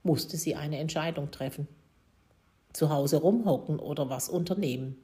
musste 0.03 0.38
sie 0.38 0.56
eine 0.56 0.77
Entscheidung 0.77 1.32
treffen 1.32 1.67
zu 2.77 2.91
Hause 2.91 3.17
rumhocken 3.17 3.80
oder 3.80 4.10
was 4.10 4.30
unternehmen. 4.30 4.95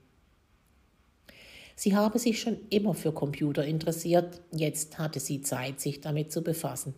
Sie 1.76 1.96
habe 1.96 2.20
sich 2.20 2.40
schon 2.40 2.58
immer 2.70 2.94
für 2.94 3.12
Computer 3.12 3.66
interessiert, 3.66 4.42
jetzt 4.52 5.00
hatte 5.00 5.20
sie 5.20 5.42
Zeit, 5.42 5.82
sich 5.82 6.00
damit 6.00 6.32
zu 6.32 6.44
befassen. 6.44 6.94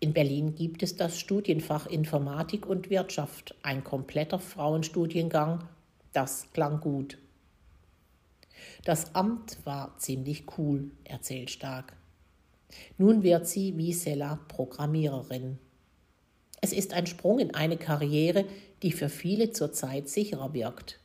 In 0.00 0.12
Berlin 0.12 0.54
gibt 0.54 0.84
es 0.84 0.94
das 0.94 1.18
Studienfach 1.18 1.86
Informatik 1.86 2.66
und 2.66 2.88
Wirtschaft, 2.88 3.56
ein 3.62 3.82
kompletter 3.82 4.38
Frauenstudiengang, 4.38 5.64
das 6.12 6.46
klang 6.52 6.80
gut. 6.80 7.18
Das 8.84 9.14
Amt 9.16 9.58
war 9.64 9.98
ziemlich 9.98 10.44
cool, 10.56 10.92
erzählt 11.02 11.50
Stark. 11.50 11.94
Nun 12.96 13.24
wird 13.24 13.48
sie 13.48 13.76
wie 13.76 13.92
Sella 13.92 14.38
Programmiererin. 14.46 15.58
Es 16.60 16.72
ist 16.72 16.92
ein 16.92 17.06
Sprung 17.06 17.40
in 17.40 17.54
eine 17.54 17.76
Karriere, 17.76 18.44
die 18.82 18.92
für 18.92 19.08
viele 19.08 19.50
zurzeit 19.50 20.08
sicherer 20.08 20.54
wirkt. 20.54 21.00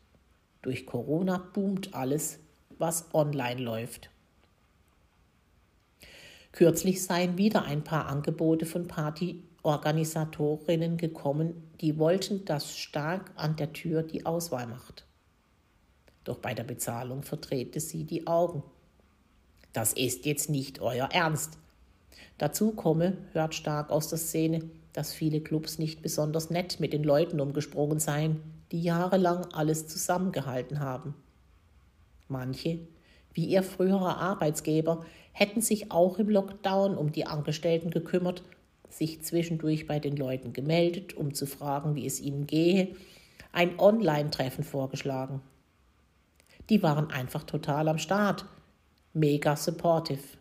Durch 0.62 0.86
Corona 0.86 1.38
boomt 1.54 1.96
alles, 1.96 2.40
was 2.78 3.06
online 3.14 3.62
läuft. 3.62 4.10
Kürzlich 6.54 7.04
seien 7.04 7.38
wieder 7.38 7.64
ein 7.64 7.84
paar 7.84 8.06
Angebote 8.06 8.68
von 8.68 8.88
Partyorganisatorinnen 8.88 10.98
gekommen, 10.98 11.72
die 11.82 11.98
wollten, 11.98 12.46
dass 12.46 12.78
stark 12.78 13.32
an 13.36 13.56
der 13.56 13.74
Tür 13.74 14.04
die 14.04 14.24
Auswahl 14.26 14.68
macht. 14.68 15.06
Doch 16.24 16.38
bei 16.38 16.54
der 16.54 16.64
Bezahlung 16.64 17.24
verdrehte 17.24 17.80
sie 17.80 18.04
die 18.04 18.28
Augen. 18.28 18.62
Das 19.74 19.94
ist 19.94 20.28
jetzt 20.28 20.52
nicht 20.52 20.80
euer 20.80 21.10
Ernst. 21.12 21.58
Dazu 22.38 22.72
komme, 22.72 23.18
hört 23.32 23.56
stark 23.56 23.90
aus 23.90 24.10
der 24.10 24.20
Szene, 24.20 24.70
dass 24.94 25.12
viele 25.12 25.42
Clubs 25.42 25.80
nicht 25.80 26.04
besonders 26.04 26.52
nett 26.52 26.80
mit 26.80 26.94
den 26.94 27.04
Leuten 27.04 27.42
umgesprungen 27.42 28.00
seien, 28.00 28.42
die 28.72 28.84
jahrelang 28.84 29.46
alles 29.54 29.88
zusammengehalten 29.88 30.80
haben. 30.80 31.16
Manche, 32.28 32.80
wie 33.34 33.46
ihr 33.46 33.64
früherer 33.64 34.18
Arbeitsgeber, 34.18 35.06
hätten 35.32 35.62
sich 35.62 35.92
auch 35.92 36.20
im 36.20 36.30
Lockdown 36.30 36.96
um 36.96 37.12
die 37.12 37.26
Angestellten 37.26 37.90
gekümmert, 37.90 38.44
sich 38.90 39.24
zwischendurch 39.24 39.88
bei 39.88 40.00
den 40.00 40.16
Leuten 40.16 40.54
gemeldet, 40.54 41.16
um 41.16 41.34
zu 41.34 41.48
fragen, 41.48 41.96
wie 41.96 42.06
es 42.06 42.22
ihnen 42.22 42.46
gehe, 42.46 42.96
ein 43.52 43.80
Online-Treffen 43.80 44.64
vorgeschlagen. 44.64 45.42
Die 46.70 46.82
waren 46.84 47.10
einfach 47.10 47.44
total 47.44 47.88
am 47.88 47.98
Start, 47.98 48.46
mega 49.14 49.56
supportive. 49.56 50.38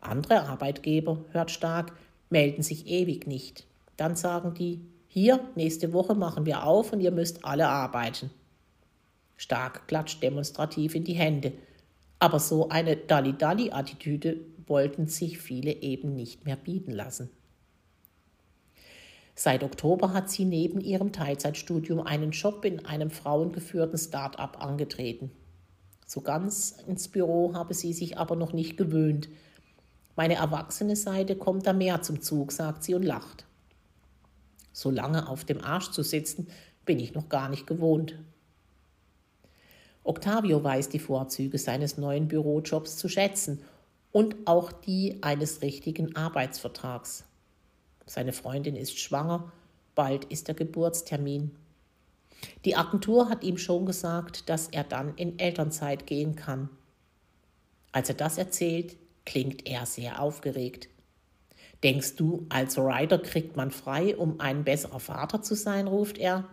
Andere 0.00 0.42
Arbeitgeber, 0.44 1.24
hört 1.30 1.50
stark, 1.50 1.92
melden 2.30 2.62
sich 2.62 2.86
ewig 2.86 3.26
nicht. 3.26 3.66
Dann 3.96 4.16
sagen 4.16 4.54
die, 4.54 4.80
hier, 5.08 5.40
nächste 5.54 5.92
Woche 5.92 6.14
machen 6.14 6.46
wir 6.46 6.64
auf 6.64 6.92
und 6.92 7.00
ihr 7.00 7.10
müsst 7.10 7.44
alle 7.44 7.68
arbeiten. 7.68 8.30
Stark 9.36 9.88
klatscht 9.88 10.22
demonstrativ 10.22 10.94
in 10.94 11.04
die 11.04 11.14
Hände. 11.14 11.52
Aber 12.18 12.40
so 12.40 12.68
eine 12.68 12.96
Dalli-Dalli-Attitüde 12.96 14.40
wollten 14.66 15.06
sich 15.06 15.38
viele 15.38 15.72
eben 15.72 16.14
nicht 16.14 16.44
mehr 16.44 16.56
bieten 16.56 16.92
lassen. 16.92 17.30
Seit 19.34 19.62
Oktober 19.62 20.12
hat 20.12 20.28
sie 20.28 20.44
neben 20.44 20.80
ihrem 20.80 21.12
Teilzeitstudium 21.12 22.00
einen 22.00 22.32
Job 22.32 22.64
in 22.64 22.84
einem 22.84 23.10
frauengeführten 23.10 23.96
Start-up 23.96 24.60
angetreten. 24.60 25.30
So 26.06 26.22
ganz 26.22 26.82
ins 26.88 27.06
Büro 27.06 27.54
habe 27.54 27.72
sie 27.72 27.92
sich 27.92 28.18
aber 28.18 28.34
noch 28.34 28.52
nicht 28.52 28.76
gewöhnt. 28.76 29.28
Meine 30.16 30.34
erwachsene 30.34 30.96
Seite 30.96 31.36
kommt 31.36 31.68
da 31.68 31.72
mehr 31.72 32.02
zum 32.02 32.20
Zug, 32.20 32.50
sagt 32.50 32.82
sie 32.82 32.94
und 32.94 33.04
lacht. 33.04 33.44
So 34.72 34.90
lange 34.90 35.28
auf 35.28 35.44
dem 35.44 35.62
Arsch 35.62 35.92
zu 35.92 36.02
sitzen, 36.02 36.48
bin 36.84 36.98
ich 36.98 37.14
noch 37.14 37.28
gar 37.28 37.48
nicht 37.48 37.66
gewohnt. 37.66 38.18
Octavio 40.08 40.64
weiß 40.64 40.88
die 40.88 40.98
Vorzüge 40.98 41.58
seines 41.58 41.98
neuen 41.98 42.28
Bürojobs 42.28 42.96
zu 42.96 43.10
schätzen 43.10 43.62
und 44.10 44.36
auch 44.46 44.72
die 44.72 45.18
eines 45.22 45.60
richtigen 45.60 46.16
Arbeitsvertrags. 46.16 47.24
Seine 48.06 48.32
Freundin 48.32 48.74
ist 48.74 48.98
schwanger, 48.98 49.52
bald 49.94 50.24
ist 50.24 50.48
der 50.48 50.54
Geburtstermin. 50.54 51.50
Die 52.64 52.74
Agentur 52.74 53.28
hat 53.28 53.44
ihm 53.44 53.58
schon 53.58 53.84
gesagt, 53.84 54.48
dass 54.48 54.68
er 54.68 54.84
dann 54.84 55.14
in 55.16 55.38
Elternzeit 55.38 56.06
gehen 56.06 56.36
kann. 56.36 56.70
Als 57.92 58.08
er 58.08 58.14
das 58.14 58.38
erzählt, 58.38 58.96
klingt 59.26 59.66
er 59.66 59.84
sehr 59.84 60.22
aufgeregt. 60.22 60.88
Denkst 61.82 62.16
du, 62.16 62.46
als 62.48 62.78
Rider 62.78 63.18
kriegt 63.18 63.56
man 63.56 63.70
frei, 63.70 64.16
um 64.16 64.40
ein 64.40 64.64
besserer 64.64 65.00
Vater 65.00 65.42
zu 65.42 65.54
sein, 65.54 65.86
ruft 65.86 66.16
er. 66.16 66.48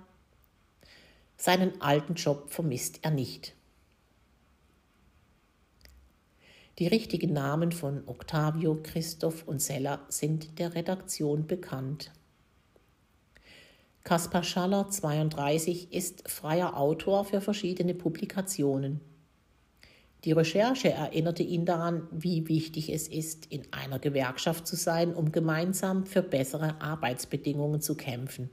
Seinen 1.37 1.81
alten 1.81 2.15
Job 2.15 2.49
vermisst 2.49 2.99
er 3.01 3.11
nicht. 3.11 3.53
Die 6.79 6.87
richtigen 6.87 7.31
Namen 7.31 7.71
von 7.71 8.03
Octavio, 8.05 8.77
Christoph 8.83 9.47
und 9.47 9.61
Sella 9.61 10.05
sind 10.09 10.59
der 10.59 10.75
Redaktion 10.75 11.47
bekannt. 11.47 12.11
Kaspar 14.03 14.43
Schaller, 14.43 14.89
32, 14.89 15.93
ist 15.93 16.29
freier 16.29 16.77
Autor 16.77 17.25
für 17.25 17.41
verschiedene 17.41 17.95
Publikationen. 17.95 19.01
Die 20.25 20.31
Recherche 20.31 20.91
erinnerte 20.91 21.43
ihn 21.43 21.65
daran, 21.65 22.07
wie 22.11 22.47
wichtig 22.47 22.91
es 22.91 23.07
ist, 23.07 23.45
in 23.45 23.61
einer 23.71 23.99
Gewerkschaft 23.99 24.67
zu 24.67 24.75
sein, 24.75 25.13
um 25.13 25.31
gemeinsam 25.31 26.05
für 26.05 26.21
bessere 26.21 26.81
Arbeitsbedingungen 26.81 27.79
zu 27.79 27.95
kämpfen. 27.95 28.49